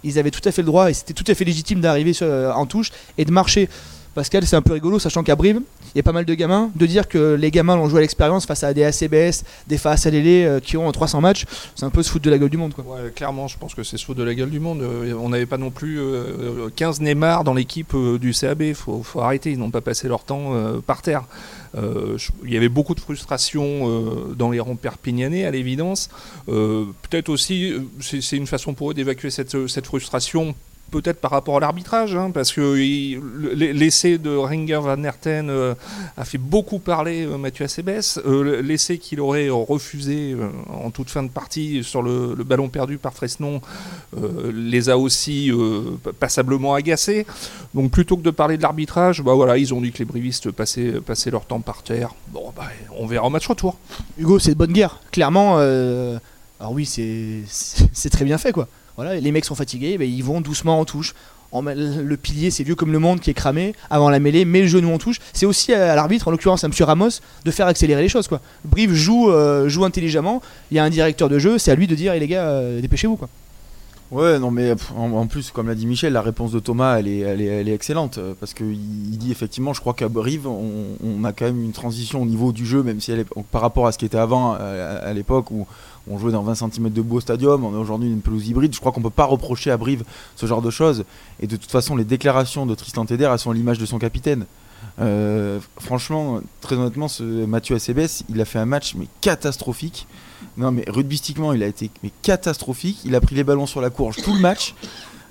Ils 0.04 0.20
avaient 0.20 0.32
tout 0.32 0.42
à 0.44 0.52
fait 0.52 0.62
le 0.62 0.66
droit 0.66 0.90
et 0.90 0.94
c'était 0.94 1.14
tout 1.14 1.24
à 1.28 1.34
fait 1.34 1.46
légitime 1.46 1.80
d'arriver 1.80 2.12
euh, 2.22 2.52
en 2.52 2.66
touche 2.66 2.92
et 3.18 3.24
de 3.24 3.32
marcher. 3.32 3.70
Pascal, 4.13 4.46
c'est 4.46 4.58
un 4.58 4.62
peu 4.62 4.74
rigolo, 4.74 5.00
sachant 5.00 5.24
qu'à 5.24 5.36
Brive, 5.38 5.62
il 5.94 5.98
y 5.98 6.00
a 6.00 6.03
pas 6.03 6.12
mal 6.12 6.25
de 6.25 6.34
gamins, 6.34 6.70
de 6.75 6.86
dire 6.86 7.08
que 7.08 7.36
les 7.36 7.50
gamins 7.50 7.77
l'ont 7.77 7.88
joué 7.88 8.00
à 8.00 8.01
l'expérience 8.01 8.46
face 8.46 8.63
à 8.63 8.74
des 8.74 8.84
ACBS, 8.84 9.44
des 9.68 9.77
FAS 9.77 10.06
LL 10.06 10.27
euh, 10.27 10.60
qui 10.60 10.75
ont 10.75 10.91
300 10.91 11.22
matchs, 11.22 11.46
c'est 11.75 11.86
un 11.86 11.89
peu 11.89 12.03
se 12.03 12.12
foutre 12.12 12.25
de 12.25 12.30
la 12.30 12.38
gueule 12.38 12.50
du 12.50 12.58
monde. 12.58 12.74
Quoi. 12.74 12.86
Clairement, 13.15 13.48
je 13.48 13.58
pense 13.58 13.74
que 13.74 13.84
c'est 13.84 13.98
sous 13.98 14.13
de 14.13 14.24
la 14.24 14.34
gueule 14.36 14.50
du 14.50 14.60
monde. 14.60 14.82
Euh, 14.82 15.13
On 15.18 15.30
n'avait 15.30 15.46
pas 15.46 15.58
non 15.58 15.72
plus 15.72 16.00
euh, 16.00 16.70
15 16.75 17.00
Neymar 17.01 17.44
dans 17.46 17.53
l'équipe 17.53 17.94
euh, 17.94 18.20
du 18.20 18.34
CAB. 18.34 18.74
Faut, 18.74 19.01
faut 19.01 19.22
arrêter. 19.22 19.51
Ils 19.51 19.60
n'ont 19.60 19.72
pas 19.72 19.82
passé 19.82 20.10
leur 20.10 20.24
temps 20.24 20.56
euh, 20.56 20.80
par 20.86 21.01
terre. 21.01 21.24
Euh, 21.77 22.18
il 22.44 22.53
y 22.53 22.58
avait 22.58 22.68
beaucoup 22.70 22.96
de 22.96 23.00
frustration 23.00 23.63
euh, 23.63 24.36
dans 24.36 24.51
les 24.51 24.60
rangs 24.60 24.75
perpignanais, 24.75 25.46
à 25.46 25.51
l'évidence. 25.51 26.10
Euh, 26.50 26.86
Peut-être 27.10 27.30
aussi, 27.30 27.72
euh, 27.72 27.80
c'est 28.01 28.36
une 28.36 28.48
façon 28.48 28.74
pour 28.74 28.91
eux 28.91 28.94
d'évacuer 28.94 29.30
cette 29.30 29.86
frustration. 29.86 30.53
Peut-être 30.92 31.22
par 31.22 31.32
rapport 31.32 31.56
à 31.56 31.60
l'arbitrage, 31.62 32.18
hein, 32.18 32.32
parce 32.32 32.52
que 32.52 32.76
l'essai 33.56 34.18
de 34.18 34.36
Ringer 34.36 34.80
Van 34.82 35.02
Herten 35.02 35.50
euh, 35.50 35.74
a 36.18 36.26
fait 36.26 36.38
beaucoup 36.38 36.80
parler 36.80 37.26
euh, 37.26 37.38
Mathieu 37.38 37.64
Acebes. 37.64 38.20
Euh, 38.26 38.62
l'essai 38.62 38.98
qu'il 38.98 39.22
aurait 39.22 39.48
refusé 39.50 40.36
en 40.68 40.92
toute 40.92 41.10
fin 41.10 41.24
de 41.24 41.30
partie 41.30 41.82
sur 41.86 42.02
le, 42.02 42.36
ballon 42.44 42.68
perdu 42.68 42.98
par 42.98 43.14
Fresnon 43.14 43.62
les 44.54 44.90
a 44.90 44.98
aussi 44.98 45.52
passablement 46.20 46.74
agacés. 46.74 47.26
Donc 47.74 47.92
plutôt 47.92 48.18
que 48.18 48.24
de 48.24 48.32
parler 48.32 48.58
de 48.58 48.62
l'arbitrage, 48.62 49.22
bah 49.22 49.34
voilà, 49.34 49.58
ils 49.58 49.74
ont 49.74 49.80
dit 49.80 49.92
que 49.94 50.00
les 50.00 50.06
brivistes 50.06 50.52
passaient, 50.52 50.92
leur 51.32 51.46
temps 51.46 51.62
par 51.62 51.84
terre. 51.84 52.14
Bon, 52.30 52.52
bah, 52.56 52.68
on 52.98 53.06
verra 53.06 53.28
au 53.28 53.30
match 53.30 53.48
retour. 53.48 53.78
Hugo, 54.18 54.40
c'est 54.40 54.52
de 54.52 54.58
bonne 54.58 54.74
guerre. 54.74 55.00
Clairement, 55.12 55.58
alors 56.62 56.74
oui, 56.74 56.86
c'est- 56.86 58.10
très 58.12 58.24
bien 58.24 58.38
fait 58.38 58.51
quoi. 58.51 58.68
Voilà, 58.96 59.15
les 59.15 59.32
mecs 59.32 59.46
sont 59.46 59.56
fatigués, 59.56 59.98
ils 60.00 60.24
vont 60.24 60.41
doucement 60.41 60.80
en 60.80 60.86
touche. 60.86 61.15
Le 61.53 62.15
pilier, 62.15 62.51
c'est 62.51 62.63
vieux 62.63 62.75
comme 62.75 62.91
le 62.91 63.00
monde 63.00 63.20
qui 63.20 63.32
est 63.32 63.34
cramé 63.34 63.74
avant 63.89 64.10
la 64.12 64.20
mêlée, 64.20 64.46
met 64.46 64.62
le 64.62 64.68
genou 64.68 64.94
en 64.94 65.00
touche. 65.00 65.20
C'est 65.34 65.48
aussi 65.48 65.74
à, 65.74 65.96
l'arbitre, 65.96 66.27
en 66.27 66.32
l'occurrence 66.32 66.63
à 66.63 66.68
M. 66.68 66.74
Ramos, 66.82 67.10
de 67.44 67.51
faire 67.51 67.65
accélérer 67.65 68.03
les 68.03 68.10
choses. 68.10 68.27
Quoi. 68.27 68.41
Brive 68.63 68.94
joue, 68.94 69.32
euh, 69.32 69.68
intelligemment. 69.82 70.41
Il 70.70 70.77
y 70.77 70.80
a 70.80 70.84
un 70.84 70.89
directeur 70.89 71.30
de 71.30 71.39
jeu, 71.39 71.58
c'est 71.58 71.72
à 71.72 71.75
lui 71.75 71.88
de 71.88 71.96
dire, 71.96 72.13
Eh, 72.13 72.20
les 72.20 72.27
gars, 72.27 72.46
euh, 72.46 72.80
dépêchez-vous. 72.80 73.18
Quoi. 73.18 73.27
Ouais, 74.12 74.39
non, 74.39 74.51
mais 74.51 74.74
en, 74.98 75.25
plus, 75.25 75.51
comme 75.51 75.70
l'a 75.70 75.75
dit 75.75 75.88
Michel, 75.88 76.12
la 76.12 76.22
réponse 76.22 76.51
de 76.51 76.60
Thomas, 76.60 77.00
elle 77.00 77.08
est, 77.08 77.20
elle 77.20 77.39
est, 77.39 77.46
elle 77.46 77.70
est 77.70 77.74
excellente. 77.74 78.20
Parce 78.41 78.53
qu'il 78.53 78.74
il 78.74 79.18
dit 79.18 79.32
effectivement, 79.32 79.72
je 79.72 79.80
crois 79.80 79.94
qu'à 79.94 80.10
Brive, 80.10 80.48
on, 80.48 81.24
a 81.24 81.32
quand 81.32 81.46
même 81.46 81.63
une 81.63 81.72
transition 81.72 82.22
au 82.22 82.25
niveau 82.25 82.51
du 82.51 82.65
jeu, 82.65 82.84
même 82.84 83.00
si 83.00 83.13
elle 83.13 83.20
est, 83.20 83.27
par 83.51 83.62
rapport 83.62 83.88
à 83.88 83.94
ce 83.94 83.98
qui 83.98 84.03
était 84.03 84.18
avant, 84.18 84.51
à, 84.51 85.13
l'époque 85.13 85.50
où 85.51 85.65
on 86.10 86.18
jouait 86.18 86.34
dans 86.34 86.41
20 86.44 86.56
cm 86.56 86.89
de 86.89 87.01
beau 87.01 87.22
stadium, 87.22 87.63
on 87.63 87.74
est 87.74 87.80
aujourd'hui 87.80 88.10
une 88.10 88.20
pelouse 88.20 88.50
hybride. 88.50 88.75
Je 88.75 88.82
crois 88.82 88.91
qu'on 88.91 89.01
peut 89.01 89.10
pas 89.10 89.24
reprocher 89.24 89.72
à 89.72 89.77
Brive 89.77 90.03
ce 90.36 90.46
genre 90.46 90.62
de 90.62 90.72
choses. 90.72 91.06
Et 91.39 91.48
de 91.48 91.56
toute 91.56 91.72
façon, 91.72 91.96
les 91.96 92.03
déclarations 92.03 92.65
de 92.65 92.75
Tristan 92.75 93.06
Teder, 93.06 93.30
elles 93.32 93.39
sont 93.39 93.53
l'image 93.53 93.77
de 93.77 93.86
son 93.86 93.98
capitaine. 93.98 94.46
Euh, 95.00 95.60
franchement, 95.80 96.42
très 96.60 96.76
honnêtement, 96.76 97.08
ce 97.08 97.24
Mathieu 97.24 97.76
Acebes, 97.76 98.08
il 98.30 98.40
a 98.42 98.46
fait 98.46 98.60
un 98.60 98.66
match 98.66 98.96
mais 98.96 99.08
catastrophique. 99.22 100.08
Non, 100.58 100.72
mais 100.72 100.84
rugbystiquement, 100.88 101.54
il 101.54 101.64
a 101.64 101.68
été 101.68 101.90
mais 102.04 102.12
catastrophique. 102.22 103.00
Il 103.06 103.16
a 103.16 103.22
pris 103.22 103.36
les 103.36 103.44
ballons 103.44 103.66
sur 103.66 103.82
la 103.82 103.90
courge 103.90 104.18
tout 104.24 104.34
le 104.34 104.40
match. 104.40 104.76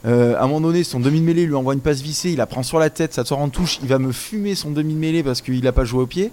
Euh, 0.07 0.35
à 0.37 0.45
un 0.45 0.47
moment 0.47 0.63
donné, 0.63 0.83
son 0.83 0.99
demi-mêlée 0.99 1.45
lui 1.45 1.55
envoie 1.55 1.75
une 1.75 1.81
passe 1.81 2.01
vissée, 2.01 2.31
il 2.31 2.39
la 2.39 2.47
prend 2.47 2.63
sur 2.63 2.79
la 2.79 2.89
tête, 2.89 3.13
ça 3.13 3.25
sort 3.25 3.39
en 3.39 3.51
touche, 3.51 3.79
il 3.83 3.89
va 3.89 3.99
me 3.99 4.13
fumer 4.13 4.55
son 4.55 4.71
demi-mêlée 4.71 5.23
parce 5.23 5.43
qu'il 5.43 5.63
n'a 5.63 5.73
pas 5.73 5.85
joué 5.85 6.03
au 6.03 6.07
pied 6.07 6.33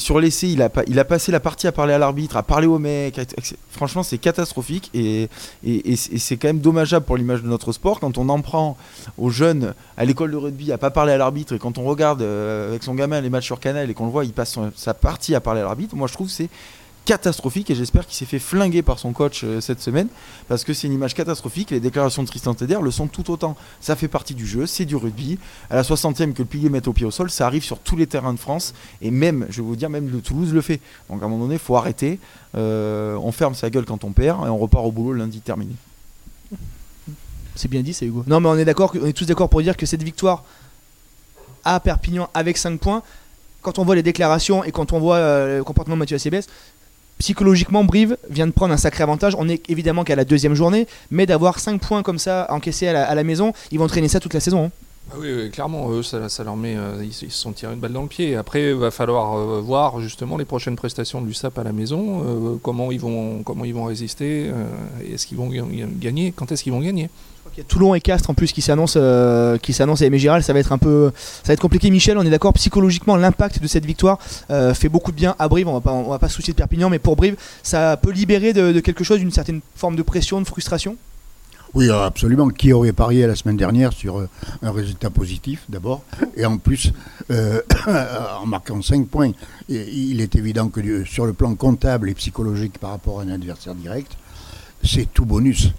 sur 0.00 0.18
l'essai, 0.18 0.50
il 0.50 0.62
a, 0.62 0.70
il 0.88 0.98
a 0.98 1.04
passé 1.04 1.30
la 1.30 1.40
partie 1.40 1.66
à 1.66 1.72
parler 1.72 1.92
à 1.92 1.98
l'arbitre, 1.98 2.36
à 2.36 2.42
parler 2.42 2.66
au 2.66 2.78
mec. 2.78 3.20
franchement, 3.70 4.02
c'est 4.02 4.18
catastrophique 4.18 4.90
et, 4.94 5.28
c'est 5.96 6.36
quand 6.36 6.48
même 6.48 6.60
dommageable 6.60 7.06
pour 7.06 7.16
l'image 7.16 7.42
de 7.42 7.48
notre 7.48 7.72
sport 7.72 8.00
quand 8.00 8.18
on 8.18 8.28
en 8.28 8.40
prend 8.40 8.76
aux 9.18 9.30
jeunes 9.30 9.74
à 9.96 10.04
l'école 10.04 10.32
de 10.32 10.36
rugby 10.36 10.72
à 10.72 10.78
pas 10.78 10.90
parler 10.90 11.12
à 11.12 11.18
l'arbitre 11.18 11.54
et 11.54 11.58
quand 11.58 11.78
on 11.78 11.84
regarde 11.84 12.22
euh, 12.22 12.68
avec 12.68 12.82
son 12.82 12.94
gamin 12.94 13.20
les 13.20 13.30
matchs 13.30 13.46
sur 13.46 13.60
Canal 13.60 13.90
et 13.90 13.94
qu'on 13.94 14.06
le 14.06 14.10
voit, 14.10 14.24
il 14.24 14.32
passe 14.32 14.58
sa 14.74 14.94
partie 14.94 15.34
à 15.34 15.40
parler 15.40 15.60
à 15.60 15.64
l'arbitre. 15.64 15.94
Moi, 15.94 16.08
je 16.08 16.14
trouve 16.14 16.28
c'est 16.28 16.48
catastrophique 17.10 17.68
et 17.70 17.74
j'espère 17.74 18.06
qu'il 18.06 18.14
s'est 18.14 18.24
fait 18.24 18.38
flinguer 18.38 18.82
par 18.82 19.00
son 19.00 19.12
coach 19.12 19.40
euh, 19.42 19.60
cette 19.60 19.80
semaine 19.80 20.06
parce 20.46 20.62
que 20.62 20.72
c'est 20.72 20.86
une 20.86 20.92
image 20.92 21.12
catastrophique. 21.12 21.72
Les 21.72 21.80
déclarations 21.80 22.22
de 22.22 22.28
Tristan 22.28 22.54
Teder 22.54 22.78
le 22.80 22.92
sont 22.92 23.08
tout 23.08 23.32
autant. 23.32 23.56
Ça 23.80 23.96
fait 23.96 24.06
partie 24.06 24.32
du 24.32 24.46
jeu, 24.46 24.64
c'est 24.64 24.84
du 24.84 24.94
rugby. 24.94 25.36
À 25.70 25.74
la 25.74 25.82
60e 25.82 26.34
que 26.34 26.42
le 26.42 26.44
pilier 26.44 26.68
mette 26.68 26.86
au 26.86 26.92
pied 26.92 27.04
au 27.04 27.10
sol, 27.10 27.28
ça 27.28 27.48
arrive 27.48 27.64
sur 27.64 27.80
tous 27.80 27.96
les 27.96 28.06
terrains 28.06 28.32
de 28.32 28.38
France 28.38 28.74
et 29.02 29.10
même, 29.10 29.44
je 29.50 29.60
vais 29.60 29.66
vous 29.66 29.74
dire, 29.74 29.90
même 29.90 30.08
le 30.08 30.20
Toulouse 30.20 30.54
le 30.54 30.60
fait. 30.60 30.80
Donc 31.08 31.20
à 31.20 31.24
un 31.24 31.28
moment 31.28 31.46
donné, 31.46 31.56
il 31.56 31.60
faut 31.60 31.74
arrêter. 31.74 32.20
Euh, 32.54 33.16
on 33.16 33.32
ferme 33.32 33.56
sa 33.56 33.70
gueule 33.70 33.86
quand 33.86 34.04
on 34.04 34.12
perd 34.12 34.46
et 34.46 34.48
on 34.48 34.58
repart 34.58 34.86
au 34.86 34.92
boulot 34.92 35.14
lundi 35.14 35.40
terminé. 35.40 35.72
C'est 37.56 37.66
bien 37.66 37.82
dit, 37.82 37.92
c'est 37.92 38.06
Hugo. 38.06 38.22
Non, 38.28 38.38
mais 38.38 38.50
on 38.50 38.56
est 38.56 38.64
d'accord, 38.64 38.94
on 39.02 39.06
est 39.06 39.12
tous 39.12 39.26
d'accord 39.26 39.48
pour 39.48 39.62
dire 39.62 39.76
que 39.76 39.84
cette 39.84 40.04
victoire 40.04 40.44
à 41.64 41.80
Perpignan 41.80 42.30
avec 42.34 42.56
5 42.56 42.78
points, 42.78 43.02
quand 43.62 43.80
on 43.80 43.84
voit 43.84 43.96
les 43.96 44.04
déclarations 44.04 44.62
et 44.62 44.70
quand 44.70 44.92
on 44.92 45.00
voit 45.00 45.16
euh, 45.16 45.58
le 45.58 45.64
comportement 45.64 45.96
de 45.96 45.98
Mathieu 45.98 46.14
Acebes, 46.14 46.44
psychologiquement, 47.20 47.84
Brive 47.84 48.16
vient 48.28 48.46
de 48.46 48.52
prendre 48.52 48.74
un 48.74 48.78
sacré 48.78 49.02
avantage. 49.04 49.34
On 49.38 49.48
est 49.48 49.68
évidemment 49.70 50.04
qu'à 50.04 50.16
la 50.16 50.24
deuxième 50.24 50.54
journée, 50.54 50.88
mais 51.10 51.26
d'avoir 51.26 51.60
5 51.60 51.80
points 51.80 52.02
comme 52.02 52.18
ça 52.18 52.46
encaissés 52.50 52.88
à 52.88 53.14
la, 53.14 53.24
maison, 53.24 53.52
ils 53.70 53.78
vont 53.78 53.86
traîner 53.86 54.08
ça 54.08 54.18
toute 54.18 54.34
la 54.34 54.40
saison. 54.40 54.64
Hein. 54.64 54.70
Ah 55.12 55.16
oui, 55.18 55.50
clairement, 55.50 55.90
eux, 55.90 56.02
ça, 56.02 56.44
leur 56.44 56.56
met, 56.56 56.76
euh, 56.76 57.04
ils, 57.04 57.12
se 57.12 57.28
sont 57.28 57.52
tirés 57.52 57.74
une 57.74 57.80
balle 57.80 57.92
dans 57.92 58.02
le 58.02 58.08
pied. 58.08 58.36
Après, 58.36 58.70
il 58.70 58.76
va 58.76 58.90
falloir 58.90 59.36
euh, 59.36 59.60
voir 59.60 60.00
justement 60.00 60.36
les 60.36 60.44
prochaines 60.44 60.76
prestations 60.76 61.20
de 61.20 61.26
l'USAP 61.26 61.58
à 61.58 61.64
la 61.64 61.72
maison, 61.72 62.22
euh, 62.24 62.56
comment 62.62 62.92
ils 62.92 63.00
vont, 63.00 63.42
comment 63.42 63.64
ils 63.64 63.74
vont 63.74 63.84
résister, 63.84 64.50
est-ce 65.12 65.26
qu'ils 65.26 65.36
vont 65.36 65.50
gagner, 66.00 66.32
quand 66.34 66.52
est-ce 66.52 66.62
qu'ils 66.62 66.72
vont 66.72 66.80
gagner. 66.80 67.10
Y 67.56 67.60
a 67.60 67.64
Toulon 67.64 67.94
et 67.94 68.00
Castres 68.00 68.30
en 68.30 68.34
plus 68.34 68.52
qui 68.52 68.62
s'annoncent, 68.62 68.98
euh, 69.00 69.58
qui 69.58 69.72
s'annoncent 69.72 70.04
à 70.04 70.16
Giral. 70.16 70.42
Ça 70.42 70.52
va 70.52 70.60
être 70.60 70.72
un 70.72 70.78
peu, 70.78 71.10
compliqué. 71.60 71.90
Michel, 71.90 72.16
on 72.18 72.22
est 72.22 72.30
d'accord. 72.30 72.52
Psychologiquement, 72.54 73.16
l'impact 73.16 73.60
de 73.60 73.66
cette 73.66 73.84
victoire 73.84 74.18
euh, 74.50 74.74
fait 74.74 74.88
beaucoup 74.88 75.10
de 75.10 75.16
bien 75.16 75.34
à 75.38 75.48
Brive. 75.48 75.68
On 75.68 75.74
va 75.74 75.80
pas, 75.80 75.92
on 75.92 76.10
va 76.10 76.18
pas 76.18 76.28
se 76.28 76.34
soucier 76.34 76.52
de 76.52 76.58
Perpignan, 76.58 76.90
mais 76.90 76.98
pour 76.98 77.16
Brive, 77.16 77.36
ça 77.62 77.96
peut 77.96 78.10
libérer 78.10 78.52
de, 78.52 78.78
quelque 78.80 79.04
chose, 79.04 79.18
d'une 79.18 79.30
certaine 79.30 79.60
forme 79.74 79.96
de 79.96 80.02
pression, 80.02 80.40
de 80.40 80.46
frustration? 80.46 80.96
Oui, 81.74 81.88
absolument. 81.88 82.48
Qui 82.48 82.72
aurait 82.72 82.92
parié 82.92 83.26
la 83.26 83.36
semaine 83.36 83.56
dernière 83.56 83.92
sur 83.92 84.18
euh, 84.18 84.28
un 84.62 84.72
résultat 84.72 85.10
positif 85.10 85.64
d'abord, 85.68 86.02
et 86.36 86.44
en 86.44 86.58
plus 86.58 86.92
en 87.30 88.46
marquant 88.46 88.82
5 88.82 89.06
points. 89.06 89.32
il 89.68 90.20
est 90.20 90.34
évident 90.34 90.68
que 90.68 91.04
sur 91.04 91.26
le 91.26 91.32
plan 91.32 91.54
comptable 91.54 92.10
et 92.10 92.14
psychologique 92.14 92.78
par 92.78 92.90
rapport 92.90 93.20
à 93.20 93.22
un 93.22 93.30
adversaire 93.30 93.74
direct, 93.74 94.12
c'est 94.82 95.12
tout 95.12 95.24
bonus. 95.24 95.72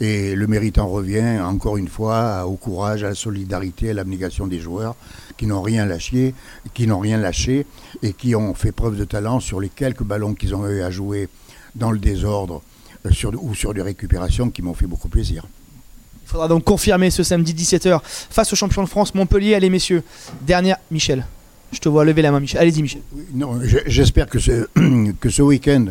Et 0.00 0.36
le 0.36 0.46
mérite 0.46 0.78
en 0.78 0.88
revient, 0.88 1.40
encore 1.40 1.76
une 1.76 1.88
fois, 1.88 2.46
au 2.46 2.54
courage, 2.54 3.02
à 3.02 3.08
la 3.08 3.14
solidarité, 3.14 3.90
à 3.90 3.94
l'abnégation 3.94 4.46
des 4.46 4.60
joueurs 4.60 4.94
qui 5.36 5.46
n'ont 5.46 5.62
rien 5.62 5.86
lâché, 5.86 6.34
qui 6.74 6.86
n'ont 6.86 6.98
rien 6.98 7.16
lâché 7.16 7.64
et 8.02 8.12
qui 8.12 8.34
ont 8.34 8.54
fait 8.54 8.72
preuve 8.72 8.96
de 8.96 9.04
talent 9.04 9.40
sur 9.40 9.60
les 9.60 9.68
quelques 9.68 10.02
ballons 10.02 10.34
qu'ils 10.34 10.54
ont 10.54 10.68
eu 10.68 10.82
à 10.82 10.90
jouer 10.90 11.28
dans 11.74 11.90
le 11.90 11.98
désordre 11.98 12.62
euh, 13.06 13.30
ou 13.40 13.54
sur 13.54 13.72
des 13.72 13.82
récupérations 13.82 14.50
qui 14.50 14.62
m'ont 14.62 14.74
fait 14.74 14.86
beaucoup 14.86 15.08
plaisir. 15.08 15.46
Il 16.24 16.30
faudra 16.30 16.48
donc 16.48 16.64
confirmer 16.64 17.10
ce 17.10 17.22
samedi 17.22 17.54
17h 17.54 18.00
face 18.04 18.52
au 18.52 18.56
champion 18.56 18.82
de 18.82 18.88
France 18.88 19.14
Montpellier. 19.14 19.54
Allez 19.54 19.70
messieurs, 19.70 20.02
dernière, 20.42 20.76
Michel. 20.90 21.24
Je 21.72 21.78
te 21.78 21.88
vois 21.88 22.04
lever 22.04 22.22
la 22.22 22.32
main, 22.32 22.40
Michel. 22.40 22.60
Allez-y, 22.60 22.82
Michel. 22.82 23.02
Non, 23.32 23.60
j'espère 23.86 24.26
que 24.26 24.38
ce, 24.38 24.68
que 25.20 25.30
ce 25.30 25.42
week-end 25.42 25.86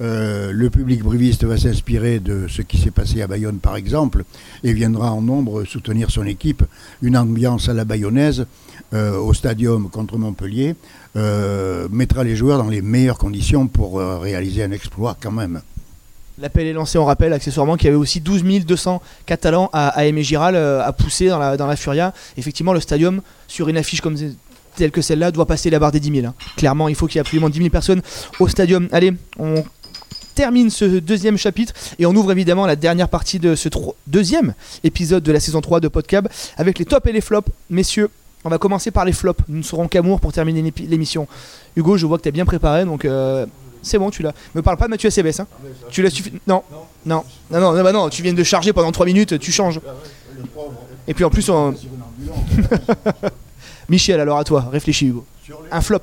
euh, 0.00 0.52
le 0.52 0.68
public 0.68 1.02
briviste 1.02 1.44
va 1.44 1.56
s'inspirer 1.56 2.20
de 2.20 2.46
ce 2.48 2.62
qui 2.62 2.78
s'est 2.78 2.90
passé 2.90 3.22
à 3.22 3.26
Bayonne, 3.26 3.58
par 3.58 3.76
exemple, 3.76 4.24
et 4.62 4.72
viendra 4.72 5.12
en 5.12 5.22
nombre 5.22 5.64
soutenir 5.64 6.10
son 6.10 6.26
équipe. 6.26 6.64
Une 7.02 7.16
ambiance 7.16 7.68
à 7.68 7.74
la 7.74 7.84
bayonnaise 7.84 8.46
euh, 8.92 9.18
au 9.18 9.32
stadium 9.32 9.88
contre 9.88 10.18
Montpellier 10.18 10.76
euh, 11.16 11.88
mettra 11.90 12.24
les 12.24 12.36
joueurs 12.36 12.58
dans 12.58 12.68
les 12.68 12.82
meilleures 12.82 13.18
conditions 13.18 13.66
pour 13.68 14.00
réaliser 14.00 14.62
un 14.62 14.70
exploit 14.70 15.16
quand 15.20 15.32
même. 15.32 15.62
L'appel 16.38 16.66
est 16.66 16.74
lancé, 16.74 16.98
on 16.98 17.06
rappelle 17.06 17.32
accessoirement 17.32 17.78
qu'il 17.78 17.86
y 17.86 17.88
avait 17.88 17.96
aussi 17.96 18.20
12 18.20 18.66
200 18.66 19.00
Catalans 19.24 19.70
à, 19.72 19.98
à 19.98 20.20
Giral 20.20 20.54
à 20.54 20.92
pousser 20.92 21.28
dans 21.28 21.66
la, 21.66 21.76
Furia. 21.76 22.12
Effectivement, 22.36 22.74
le 22.74 22.80
stadium, 22.80 23.22
sur 23.48 23.70
une 23.70 23.78
affiche 23.78 24.02
telle 24.76 24.90
que 24.90 25.00
celle-là, 25.00 25.30
doit 25.30 25.46
passer 25.46 25.70
la 25.70 25.78
barre 25.78 25.92
des 25.92 26.00
10 26.00 26.20
000. 26.20 26.26
Hein. 26.26 26.34
Clairement, 26.56 26.88
il 26.88 26.94
faut 26.94 27.06
qu'il 27.06 27.16
y 27.16 27.18
ait 27.18 27.22
absolument 27.22 27.48
10 27.48 27.58
000 27.58 27.70
personnes 27.70 28.02
au 28.38 28.46
stadium. 28.46 28.88
Allez, 28.92 29.14
on 29.38 29.64
termine 30.36 30.68
ce 30.68 30.84
deuxième 30.84 31.38
chapitre 31.38 31.72
et 31.98 32.04
on 32.04 32.14
ouvre 32.14 32.30
évidemment 32.30 32.66
la 32.66 32.76
dernière 32.76 33.08
partie 33.08 33.38
de 33.38 33.54
ce 33.54 33.70
deuxième 34.06 34.54
épisode 34.84 35.22
de 35.22 35.32
la 35.32 35.40
saison 35.40 35.62
3 35.62 35.80
de 35.80 35.88
Podcab 35.88 36.28
avec 36.58 36.78
les 36.78 36.84
tops 36.84 37.06
et 37.08 37.12
les 37.12 37.22
flops. 37.22 37.48
Messieurs, 37.70 38.10
on 38.44 38.50
va 38.50 38.58
commencer 38.58 38.90
par 38.90 39.06
les 39.06 39.12
flops. 39.12 39.42
Nous 39.48 39.58
ne 39.58 39.62
serons 39.62 39.88
qu'amour 39.88 40.20
pour 40.20 40.34
terminer 40.34 40.72
l'émission. 40.88 41.26
Hugo, 41.74 41.96
je 41.96 42.04
vois 42.04 42.18
que 42.18 42.24
tu 42.24 42.28
as 42.28 42.32
bien 42.32 42.44
préparé 42.44 42.84
donc. 42.84 43.06
Euh, 43.06 43.46
c'est 43.80 43.98
bon, 43.98 44.10
tu 44.10 44.22
l'as. 44.22 44.34
Me 44.54 44.60
parle 44.60 44.76
pas 44.76 44.84
de 44.84 44.90
Mathieu 44.90 45.08
Acebes, 45.08 45.40
hein 45.40 45.46
Tu 45.90 46.02
l'as 46.02 46.10
suffi. 46.10 46.32
Non. 46.46 46.62
Non. 47.06 47.24
Non, 47.50 47.60
non, 47.60 47.72
non, 47.72 47.82
bah 47.82 47.92
non, 47.92 48.10
tu 48.10 48.22
viens 48.22 48.34
de 48.34 48.44
charger 48.44 48.74
pendant 48.74 48.92
3 48.92 49.06
minutes, 49.06 49.38
tu 49.38 49.52
changes. 49.52 49.80
Et 51.08 51.14
puis 51.14 51.24
en 51.24 51.30
plus, 51.30 51.48
on... 51.48 51.74
Michel, 53.88 54.20
alors 54.20 54.38
à 54.38 54.44
toi, 54.44 54.68
réfléchis, 54.70 55.06
Hugo. 55.06 55.24
Un 55.70 55.80
flop. 55.80 56.00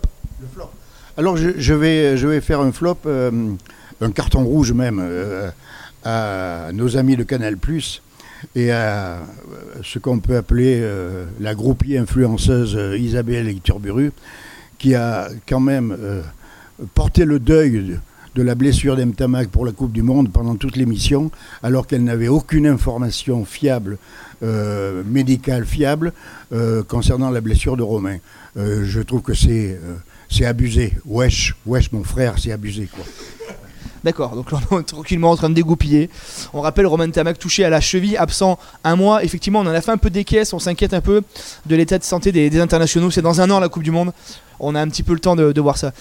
Alors 1.17 1.38
je, 1.38 1.74
vais, 1.74 2.17
je 2.17 2.26
vais 2.26 2.41
faire 2.41 2.62
un 2.62 2.72
flop. 2.72 2.98
Euh, 3.06 3.52
un 4.01 4.12
carton 4.12 4.43
rouge 4.43 4.71
même 4.71 4.99
euh, 5.01 5.49
à 6.03 6.71
nos 6.73 6.97
amis 6.97 7.15
de 7.15 7.23
Canal⁇ 7.23 7.56
et 8.56 8.71
à 8.71 9.21
ce 9.84 9.99
qu'on 9.99 10.19
peut 10.19 10.36
appeler 10.36 10.79
euh, 10.82 11.25
la 11.39 11.56
groupie 11.56 11.97
influenceuse 11.97 12.75
euh, 12.75 12.97
Isabelle 12.97 13.49
Iturburu, 13.49 14.12
qui 14.77 14.95
a 14.95 15.29
quand 15.47 15.62
même 15.62 15.95
porté 16.93 17.23
le 17.23 17.39
deuil 17.39 17.99
de 18.36 18.41
la 18.41 18.53
blessure 18.53 18.97
d'Emtamac 18.97 19.47
pour 19.47 19.65
la 19.65 19.71
Coupe 19.71 19.93
du 19.93 20.01
Monde 20.01 20.29
pendant 20.29 20.56
toute 20.56 20.75
l'émission, 20.75 21.32
alors 21.62 21.88
qu'elle 21.88 22.03
n'avait 22.03 22.27
aucune 22.27 22.67
information 22.67 23.45
fiable, 23.45 23.97
médicale 25.06 25.63
fiable, 25.63 26.12
concernant 26.89 27.29
la 27.29 27.39
blessure 27.39 27.77
de 27.77 27.84
Romain. 27.84 28.17
je 28.58 28.99
trouve 28.99 29.21
que 29.21 29.34
c'est 29.34 29.79
c'est 30.34 30.45
abusé. 30.45 30.93
Wesh, 31.06 31.56
wesh 31.65 31.91
mon 31.91 32.03
frère, 32.03 32.36
c'est 32.39 32.51
abusé 32.51 32.88
quoi. 32.93 33.06
D'accord, 34.03 34.35
donc 34.35 34.51
là 34.51 34.59
on 34.71 34.81
est 34.81 34.83
tranquillement 34.83 35.31
en 35.31 35.35
train 35.35 35.49
de 35.49 35.55
dégoupiller. 35.55 36.09
On 36.53 36.61
rappelle 36.61 36.85
Roman 36.85 37.09
Tamac 37.09 37.39
touché 37.39 37.63
à 37.63 37.69
la 37.69 37.79
cheville, 37.79 38.17
absent 38.17 38.59
un 38.83 38.95
mois. 38.95 39.23
Effectivement, 39.23 39.59
on 39.59 39.67
en 39.67 39.67
a 39.67 39.81
fait 39.81 39.91
un 39.91 39.97
peu 39.97 40.09
des 40.09 40.25
caisses, 40.25 40.53
on 40.53 40.59
s'inquiète 40.59 40.93
un 40.93 41.01
peu 41.01 41.21
de 41.65 41.75
l'état 41.75 41.97
de 41.97 42.03
santé 42.03 42.31
des, 42.31 42.59
internationaux. 42.59 43.11
C'est 43.11 43.21
dans 43.21 43.39
un 43.39 43.49
an 43.49 43.59
la 43.59 43.69
Coupe 43.69 43.83
du 43.83 43.91
Monde. 43.91 44.11
On 44.59 44.75
a 44.75 44.81
un 44.81 44.87
petit 44.87 45.03
peu 45.03 45.13
le 45.13 45.19
temps 45.19 45.35
de, 45.35 45.61
voir 45.61 45.77
ça. 45.77 45.93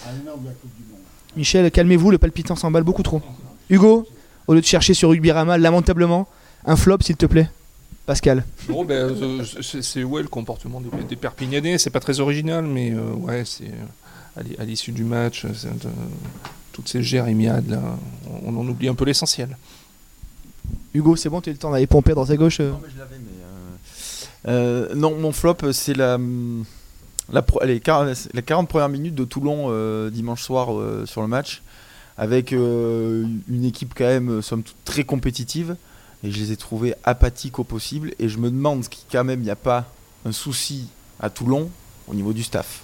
Michel, 1.35 1.71
calmez-vous, 1.71 2.11
le 2.11 2.17
palpitant 2.17 2.55
s'emballe 2.55 2.83
beaucoup 2.83 3.03
trop. 3.03 3.21
Hugo, 3.69 4.05
au 4.47 4.53
lieu 4.53 4.61
de 4.61 4.65
chercher 4.65 4.93
sur 4.93 5.09
Rugby-Rama, 5.09 5.57
lamentablement, 5.57 6.27
un 6.65 6.75
flop 6.75 6.97
s'il 7.01 7.15
te 7.15 7.25
plaît. 7.25 7.49
Pascal. 8.05 8.43
Bon, 8.67 8.83
ben, 8.83 8.95
euh, 8.95 9.43
c'est 9.61 10.03
ouais, 10.03 10.21
le 10.21 10.27
comportement 10.27 10.81
des, 10.81 10.89
des 11.07 11.15
Perpignanais? 11.15 11.77
C'est 11.77 11.89
pas 11.89 12.01
très 12.01 12.19
original, 12.19 12.65
mais 12.65 12.91
euh, 12.91 13.13
ouais, 13.13 13.43
c'est 13.45 13.63
euh, 13.63 14.41
à 14.59 14.65
l'issue 14.65 14.91
du 14.91 15.05
match, 15.05 15.45
toutes 16.73 16.89
ces 16.89 17.01
jérémiades 17.01 17.69
là, 17.69 17.81
on, 18.45 18.57
en 18.57 18.67
oublie 18.67 18.89
un 18.89 18.95
peu 18.95 19.05
l'essentiel. 19.05 19.57
Hugo, 20.93 21.15
c'est 21.15 21.29
bon, 21.29 21.39
tu 21.39 21.49
as 21.49 21.53
le 21.53 21.59
temps 21.59 21.71
d'aller 21.71 21.87
pomper 21.87 22.13
dans 22.13 22.25
ta 22.25 22.35
gauche 22.35 22.59
euh 22.59 22.71
Non, 22.71 22.79
mais 22.83 22.89
je 22.93 22.99
l'avais, 22.99 23.17
mais. 23.17 24.51
Euh, 24.51 24.89
euh, 24.91 24.95
non, 24.95 25.17
mon 25.17 25.31
flop, 25.31 25.71
c'est 25.71 25.93
la. 25.95 26.17
La, 27.31 27.43
les 27.63 27.79
40 27.79 28.67
premières 28.67 28.89
minutes 28.89 29.15
de 29.15 29.23
Toulon 29.23 30.09
dimanche 30.09 30.43
soir 30.43 30.67
sur 31.07 31.21
le 31.21 31.27
match, 31.27 31.63
avec 32.17 32.51
une 32.51 33.63
équipe 33.63 33.93
quand 33.95 34.03
même, 34.03 34.41
somme 34.41 34.61
toute, 34.61 34.75
très 34.83 35.05
compétitive. 35.05 35.77
et 36.23 36.31
je 36.31 36.37
les 36.37 36.51
ai 36.51 36.57
trouvés 36.57 36.95
apathiques 37.05 37.59
au 37.59 37.63
possible. 37.63 38.13
Et 38.19 38.27
je 38.27 38.39
me 38.39 38.51
demande 38.51 38.83
si 38.83 38.89
quand 39.09 39.23
même 39.23 39.39
il 39.39 39.45
n'y 39.45 39.49
a 39.49 39.55
pas 39.55 39.85
un 40.25 40.33
souci 40.33 40.89
à 41.21 41.29
Toulon 41.29 41.69
au 42.07 42.13
niveau 42.13 42.33
du 42.33 42.43
staff. 42.43 42.83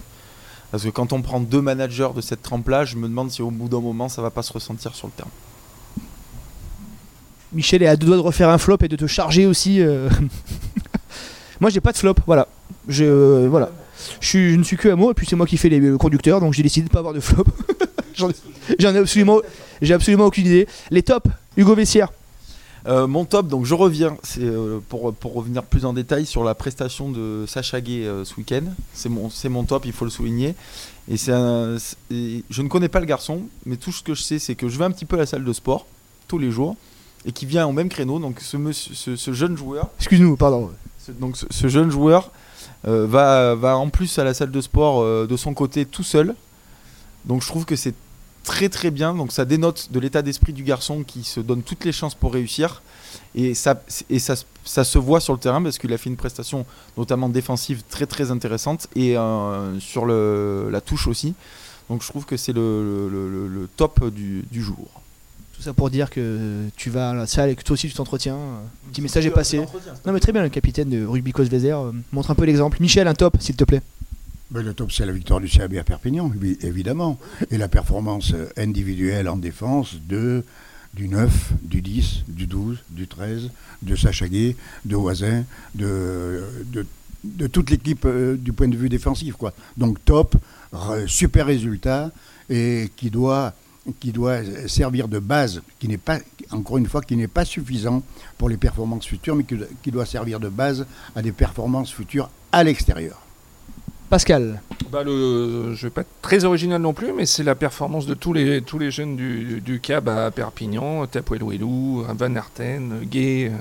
Parce 0.72 0.84
que 0.84 0.90
quand 0.90 1.14
on 1.14 1.22
prend 1.22 1.40
deux 1.40 1.62
managers 1.62 2.10
de 2.16 2.22
cette 2.22 2.42
trempe-là, 2.42 2.86
je 2.86 2.96
me 2.96 3.08
demande 3.08 3.32
si 3.32 3.42
au 3.42 3.50
bout 3.50 3.70
d'un 3.70 3.82
moment 3.82 4.08
ça 4.10 4.22
va 4.22 4.30
pas 4.30 4.44
se 4.44 4.54
ressentir 4.54 4.96
sur 4.96 5.08
le 5.08 5.14
terrain. 5.14 5.30
Michel 7.52 7.82
est 7.82 7.88
à 7.88 7.96
deux 7.96 8.06
doigts 8.06 8.18
de 8.18 8.22
refaire 8.22 8.50
un 8.50 8.60
flop 8.60 8.78
et 8.84 8.88
de 8.88 8.96
te 8.96 9.08
charger 9.08 9.48
aussi. 9.48 9.82
euh. 9.82 10.08
moi, 11.60 11.72
j'ai 11.72 11.82
pas 11.82 11.92
de 11.92 11.98
flop, 11.98 12.16
voilà. 12.28 12.48
Je, 12.88 13.04
euh, 13.04 13.48
voilà. 13.50 13.72
Je, 14.22 14.56
ne 14.56 14.64
suis 14.64 14.78
que 14.78 14.90
amour 14.90 15.12
et 15.12 15.14
puis 15.16 15.26
c'est 15.28 15.36
moi 15.36 15.48
qui 15.48 15.58
fais 15.58 15.70
les 15.70 15.98
conducteurs, 15.98 16.40
donc 16.40 16.54
j'ai 16.54 16.64
décidé 16.64 16.88
de 16.88 16.92
pas 16.92 17.00
avoir 17.00 17.14
de 17.14 17.20
flop. 17.20 17.46
J'en 18.16 18.30
ai, 18.30 18.34
j'en 18.80 18.94
ai 18.94 18.98
absolument, 18.98 19.40
j'ai 19.82 19.94
absolument 19.94 20.26
aucune 20.26 20.46
idée. 20.46 20.68
Les 20.92 21.04
tops, 21.04 21.30
Hugo 21.56 21.74
Vessière. 21.74 22.10
Euh, 22.90 23.06
mon 23.06 23.24
top, 23.24 23.48
donc 23.48 23.66
je 23.66 23.76
reviens, 23.76 24.18
c'est 24.24 24.42
euh, 24.44 24.80
pour, 24.90 25.14
pour 25.14 25.34
revenir 25.36 25.62
plus 25.64 25.86
en 25.86 25.94
détail 25.94 26.26
sur 26.26 26.44
la 26.44 26.56
prestation 26.56 27.10
de 27.12 27.46
Sacha 27.48 27.82
Gay 27.82 28.04
euh, 28.06 28.26
ce 28.26 28.34
week-end. 28.36 28.64
C'est 28.94 29.10
mon, 29.10 29.30
c'est 29.30 29.48
mon 29.50 29.64
top, 29.64 29.86
il 29.86 29.92
faut 29.94 30.06
le 30.06 30.12
souligner. 30.12 30.56
Et 31.08 31.16
c'est 31.18 31.32
je 32.12 32.62
ne 32.62 32.68
connais 32.68 32.90
pas 32.90 33.00
le 33.00 33.06
garçon, 33.06 33.44
mais 33.66 33.76
tout 33.78 33.92
ce 33.92 34.02
que 34.02 34.16
je 34.16 34.24
sais, 34.24 34.40
c'est 34.40 34.56
que 34.56 34.68
je 34.70 34.78
vais 34.80 34.86
un 34.86 34.92
petit 34.92 35.06
peu 35.06 35.18
à 35.18 35.20
la 35.20 35.26
salle 35.28 35.44
de 35.44 35.54
sport 35.54 35.86
tous 36.28 36.40
les 36.40 36.50
jours 36.52 36.76
et 37.26 37.32
qui 37.32 37.46
vient 37.46 37.68
au 37.68 37.72
même 37.74 37.90
créneau. 37.90 38.18
Donc 38.18 38.40
ce, 38.40 38.58
monsieur- 38.58 38.96
ce, 38.96 39.16
ce 39.16 39.34
jeune 39.34 39.56
joueur, 39.56 39.90
Excuse-nous, 40.00 40.36
pardon. 40.36 40.72
ce- 40.98 41.12
donc 41.12 41.38
ce, 41.38 41.46
ce 41.50 41.68
jeune 41.68 41.92
joueur 41.92 42.32
va, 42.86 43.54
va 43.56 43.78
en 43.78 43.90
plus 43.90 44.18
à 44.20 44.24
la 44.24 44.34
salle 44.34 44.52
de 44.52 44.62
sport 44.62 45.28
de 45.28 45.38
son 45.38 45.54
côté 45.54 45.86
tout 45.86 46.04
seul. 46.04 46.34
Donc 47.26 47.44
je 47.44 47.48
trouve 47.48 47.66
que 47.66 47.76
c'est 47.76 47.94
très 48.54 48.68
très 48.70 48.92
bien. 48.92 49.14
Donc 49.14 49.32
ça 49.32 49.46
dénote 49.46 49.90
de 49.92 50.00
l'état 50.00 50.22
d'esprit 50.22 50.54
du 50.54 50.64
garçon 50.64 51.04
qui 51.04 51.24
se 51.24 51.40
donne 51.40 51.62
toutes 51.62 51.86
les 51.86 51.92
chances 51.92 52.16
pour 52.16 52.34
réussir. 52.34 52.82
Et 53.36 53.54
ça, 53.54 53.82
et 54.10 54.20
ça, 54.20 54.36
ça 54.66 54.84
se 54.84 54.98
voit 54.98 55.20
sur 55.20 55.34
le 55.34 55.40
terrain 55.40 55.62
parce 55.62 55.78
qu'il 55.78 55.94
a 55.94 55.98
fait 55.98 56.10
une 56.10 56.16
prestation 56.18 56.66
notamment 56.98 57.30
défensive 57.30 57.82
très 57.90 58.06
très 58.08 58.32
intéressante 58.32 58.88
et 58.96 59.18
euh, 59.18 59.80
sur 59.80 60.06
le, 60.06 60.70
la 60.72 60.82
touche 60.82 61.08
aussi. 61.08 61.34
Donc 61.90 62.02
je 62.04 62.08
trouve 62.08 62.26
que 62.26 62.38
c'est 62.38 62.54
le, 62.54 63.10
le- 63.10 63.30
le- 63.30 63.48
le 63.48 63.68
top 63.78 64.10
du, 64.14 64.44
du 64.52 64.62
jour. 64.64 64.88
Tout 65.56 65.62
ça 65.64 65.74
pour 65.74 65.90
dire 65.90 66.10
que 66.10 66.66
tu 66.76 66.90
vas 66.90 67.10
à 67.12 67.14
la 67.14 67.28
salle 67.28 67.50
et 67.50 67.56
que 67.56 67.64
toi 67.64 67.74
aussi 67.74 67.88
tu 67.90 67.94
t'entretiens. 67.94 68.36
Un 68.36 68.92
petit 68.92 69.02
message 69.02 69.26
est 69.26 69.32
passé. 69.32 69.58
Non 70.06 70.14
mais 70.14 70.20
très 70.20 70.32
bien, 70.32 70.42
le 70.44 70.50
capitaine 70.50 70.90
de 70.90 71.06
Rugby 71.06 71.32
Cause 71.32 71.50
Vézère 71.50 71.80
euh, 71.80 71.92
montre 72.12 72.32
un 72.32 72.36
peu 72.36 72.46
l'exemple. 72.46 72.78
Michel, 72.80 73.08
un 73.08 73.14
top, 73.16 73.38
s'il 73.40 73.56
te 73.56 73.64
plaît. 73.64 73.82
Le 74.52 74.74
top, 74.74 74.92
c'est 74.92 75.06
la 75.06 75.12
victoire 75.12 75.40
du 75.40 75.48
CAB 75.48 75.76
à 75.76 75.84
Perpignan, 75.84 76.30
évi- 76.32 76.58
évidemment. 76.66 77.20
Et 77.52 77.58
la 77.58 77.68
performance 77.68 78.34
individuelle 78.58 79.30
en 79.30 79.38
défense 79.38 79.98
de, 80.08 80.44
du 80.96 81.08
9, 81.08 81.54
du 81.62 81.82
10, 81.84 82.24
du 82.28 82.48
12, 82.48 82.80
du 82.90 83.08
13, 83.08 83.52
de 83.84 83.96
Sachaguet, 83.96 84.56
de 84.86 84.96
Voisin, 84.96 85.44
de, 85.76 86.44
de, 86.66 86.86
de 87.24 87.46
toute 87.48 87.70
l'équipe 87.70 88.06
euh, 88.06 88.38
du 88.38 88.52
point 88.52 88.68
de 88.68 88.76
vue 88.76 88.90
défensif. 88.90 89.36
Quoi. 89.36 89.54
Donc 89.78 90.04
top, 90.04 90.36
super 91.06 91.46
résultat, 91.46 92.12
et 92.50 92.90
qui 92.96 93.12
doit, 93.12 93.54
qui 94.00 94.12
doit 94.12 94.40
servir 94.68 95.08
de 95.08 95.20
base, 95.20 95.62
qui 95.78 95.88
n'est 95.88 95.98
pas, 95.98 96.18
encore 96.50 96.80
une 96.80 96.88
fois, 96.88 97.02
qui 97.02 97.16
n'est 97.16 97.28
pas 97.28 97.46
suffisant 97.46 98.02
pour 98.40 98.50
les 98.50 98.58
performances 98.58 99.06
futures, 99.06 99.36
mais 99.36 99.46
qui 99.84 99.92
doit 99.92 100.08
servir 100.08 100.40
de 100.40 100.50
base 100.50 100.88
à 101.16 101.22
des 101.22 101.32
performances 101.34 101.92
futures 101.94 102.32
à 102.52 102.64
l'extérieur. 102.64 103.22
Pascal. 104.10 104.60
Bah 104.92 105.04
le, 105.04 105.76
je 105.76 105.86
vais 105.86 105.92
pas 105.92 106.02
être 106.02 106.10
très 106.24 106.44
original 106.44 106.82
non 106.82 106.94
plus, 106.94 107.14
mais 107.14 107.28
c'est 107.28 107.44
la 107.44 107.54
performance 107.54 108.08
de 108.08 108.16
tous 108.16 108.34
les, 108.34 108.62
tous 108.64 108.80
les 108.80 108.90
jeunes 108.90 109.16
du, 109.16 109.62
du 109.62 109.80
CAB 109.80 110.10
à 110.10 110.32
Perpignan, 110.32 111.06
Tapuelouelou, 111.06 112.06
Van 112.18 112.36
Arten, 112.36 113.02
Gay, 113.04 113.52
euh, 113.52 113.58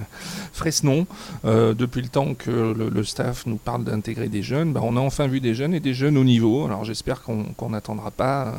Fresnon. 0.54 1.06
Euh, 1.44 1.74
depuis 1.74 2.00
le 2.00 2.08
temps 2.08 2.32
que 2.32 2.50
le, 2.50 2.88
le 2.88 3.04
staff 3.04 3.44
nous 3.44 3.56
parle 3.58 3.84
d'intégrer 3.84 4.28
des 4.28 4.42
jeunes, 4.42 4.72
bah, 4.72 4.80
on 4.82 4.96
a 4.96 5.00
enfin 5.00 5.26
vu 5.26 5.40
des 5.40 5.54
jeunes 5.54 5.74
et 5.74 5.80
des 5.80 5.92
jeunes 5.92 6.16
au 6.16 6.24
niveau. 6.24 6.64
Alors 6.64 6.82
j'espère 6.82 7.22
qu'on 7.22 7.44
qu'on 7.56 7.68
n'attendra 7.68 8.11
pas 8.11 8.46
euh, 8.46 8.52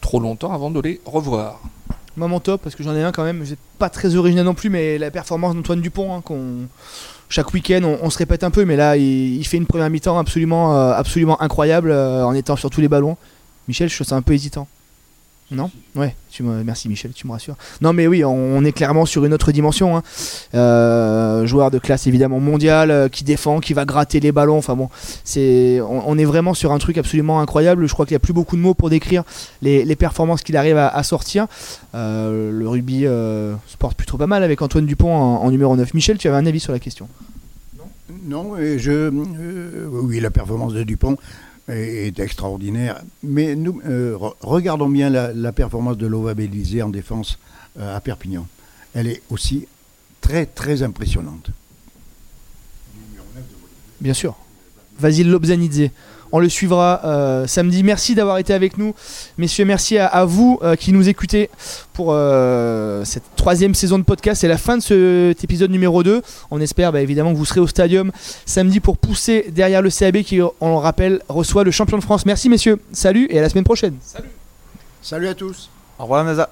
trop 0.00 0.20
longtemps 0.20 0.54
avant 0.54 0.70
de 0.70 0.80
les 0.80 0.98
revoir. 1.04 1.60
Moi, 2.16 2.26
mon 2.26 2.40
top, 2.40 2.62
parce 2.62 2.74
que 2.74 2.82
j'en 2.82 2.96
ai 2.96 3.02
un 3.02 3.12
quand 3.12 3.22
même, 3.22 3.44
j'ai 3.44 3.58
pas 3.78 3.90
très 3.90 4.16
original 4.16 4.44
non 4.44 4.54
plus, 4.54 4.70
mais 4.70 4.98
la 4.98 5.10
performance 5.10 5.54
d'Antoine 5.54 5.80
Dupont, 5.80 6.14
hein, 6.14 6.20
qu'on 6.20 6.66
chaque 7.28 7.52
week-end 7.52 7.82
on, 8.02 8.10
se 8.10 8.18
répète 8.18 8.44
un 8.44 8.50
peu, 8.50 8.64
mais 8.64 8.76
là 8.76 8.96
il, 8.96 9.36
il 9.36 9.44
fait 9.44 9.56
une 9.56 9.66
première 9.66 9.90
mi-temps 9.90 10.18
absolument, 10.18 10.76
euh, 10.76 10.92
absolument 10.92 11.40
incroyable 11.42 11.90
euh, 11.90 12.24
en 12.24 12.34
étant 12.34 12.56
sur 12.56 12.70
tous 12.70 12.80
les 12.80 12.88
ballons. 12.88 13.16
Michel, 13.66 13.88
je 13.88 13.94
trouve 13.94 14.06
ça 14.06 14.16
un 14.16 14.22
peu 14.22 14.32
hésitant. 14.32 14.66
Non 15.50 15.70
Ouais, 15.96 16.14
tu 16.30 16.42
me... 16.42 16.62
merci 16.62 16.90
Michel, 16.90 17.12
tu 17.14 17.26
me 17.26 17.32
rassures. 17.32 17.56
Non 17.80 17.94
mais 17.94 18.06
oui, 18.06 18.22
on, 18.22 18.62
est 18.64 18.72
clairement 18.72 19.06
sur 19.06 19.24
une 19.24 19.32
autre 19.32 19.50
dimension. 19.50 19.96
hein. 19.96 20.02
Euh, 20.54 21.46
joueur 21.46 21.70
de 21.70 21.78
classe 21.78 22.06
évidemment 22.06 22.38
mondiale, 22.38 22.90
euh, 22.90 23.08
qui 23.08 23.24
défend, 23.24 23.60
qui 23.60 23.72
va 23.72 23.86
gratter 23.86 24.20
les 24.20 24.30
ballons. 24.30 24.58
Enfin 24.58 24.76
bon, 24.76 24.90
c'est, 25.24 25.80
on, 25.80 26.18
est 26.18 26.26
vraiment 26.26 26.52
sur 26.52 26.72
un 26.72 26.78
truc 26.78 26.98
absolument 26.98 27.40
incroyable. 27.40 27.86
Je 27.86 27.92
crois 27.92 28.04
qu'il 28.04 28.12
n'y 28.12 28.18
a 28.18 28.20
plus 28.20 28.34
beaucoup 28.34 28.56
de 28.56 28.60
mots 28.60 28.74
pour 28.74 28.90
décrire 28.90 29.24
les, 29.62 29.96
performances 29.96 30.42
qu'il 30.42 30.56
arrive 30.56 30.76
à, 30.76 31.02
sortir. 31.02 31.46
Euh, 31.94 32.52
le 32.52 32.68
rugby 32.68 33.02
se 33.02 33.76
porte 33.78 33.96
plutôt 33.96 34.18
pas 34.18 34.26
mal 34.26 34.42
avec 34.42 34.60
Antoine 34.60 34.84
Dupont 34.84 35.14
en, 35.14 35.50
numéro 35.50 35.74
9. 35.74 35.94
Michel, 35.94 36.18
tu 36.18 36.28
avais 36.28 36.36
un 36.36 36.46
avis 36.46 36.60
sur 36.60 36.72
la 36.72 36.78
question? 36.78 37.08
Non, 38.24 38.54
je, 38.76 39.08
oui, 39.88 40.20
la 40.20 40.30
performance 40.30 40.74
de 40.74 40.82
Dupont 40.82 41.16
est, 41.68 42.18
extraordinaire. 42.18 43.02
Mais 43.22 43.54
nous, 43.56 43.80
euh, 43.86 44.16
re- 44.16 44.34
regardons 44.40 44.88
bien 44.88 45.10
la, 45.10 45.52
performance 45.52 45.96
de 45.96 46.06
Lova 46.06 46.34
Bélizé 46.34 46.82
en 46.82 46.88
défense 46.88 47.38
euh, 47.78 47.96
à 47.96 48.00
Perpignan. 48.00 48.46
Elle 48.94 49.08
est 49.08 49.22
aussi 49.30 49.66
très, 50.20 50.46
très 50.46 50.82
impressionnante. 50.82 51.50
Bien 54.00 54.14
sûr. 54.14 54.36
Vasile 54.98 55.30
Lobzanidze. 55.30 55.90
On 56.32 56.38
le 56.38 56.48
suivra 56.48 57.00
euh, 57.04 57.46
samedi. 57.46 57.82
Merci 57.82 58.14
d'avoir 58.14 58.38
été 58.38 58.52
avec 58.52 58.78
nous. 58.78 58.94
Messieurs, 59.38 59.64
merci 59.64 59.98
à, 59.98 60.06
à 60.06 60.24
vous 60.24 60.58
euh, 60.62 60.76
qui 60.76 60.92
nous 60.92 61.08
écoutez 61.08 61.50
pour 61.92 62.08
euh, 62.10 63.04
cette 63.04 63.24
troisième 63.36 63.74
saison 63.74 63.98
de 63.98 64.04
podcast. 64.04 64.40
C'est 64.40 64.48
la 64.48 64.58
fin 64.58 64.76
de 64.76 64.82
cet 64.82 65.44
épisode 65.44 65.70
numéro 65.70 66.02
2. 66.02 66.22
On 66.50 66.60
espère 66.60 66.92
bah, 66.92 67.00
évidemment 67.00 67.32
que 67.32 67.38
vous 67.38 67.44
serez 67.44 67.60
au 67.60 67.66
stadium 67.66 68.12
samedi 68.46 68.80
pour 68.80 68.98
pousser 68.98 69.46
derrière 69.50 69.82
le 69.82 69.90
CAB 69.90 70.18
qui, 70.22 70.40
on 70.42 70.70
le 70.70 70.76
rappelle, 70.76 71.20
reçoit 71.28 71.64
le 71.64 71.70
champion 71.70 71.98
de 71.98 72.02
France. 72.02 72.26
Merci 72.26 72.48
messieurs. 72.48 72.78
Salut 72.92 73.26
et 73.30 73.38
à 73.38 73.42
la 73.42 73.48
semaine 73.48 73.64
prochaine. 73.64 73.96
Salut 75.00 75.28
à 75.28 75.34
tous 75.34 75.70
Au 75.98 76.02
revoir 76.02 76.24
la 76.24 76.30
NASA. 76.30 76.50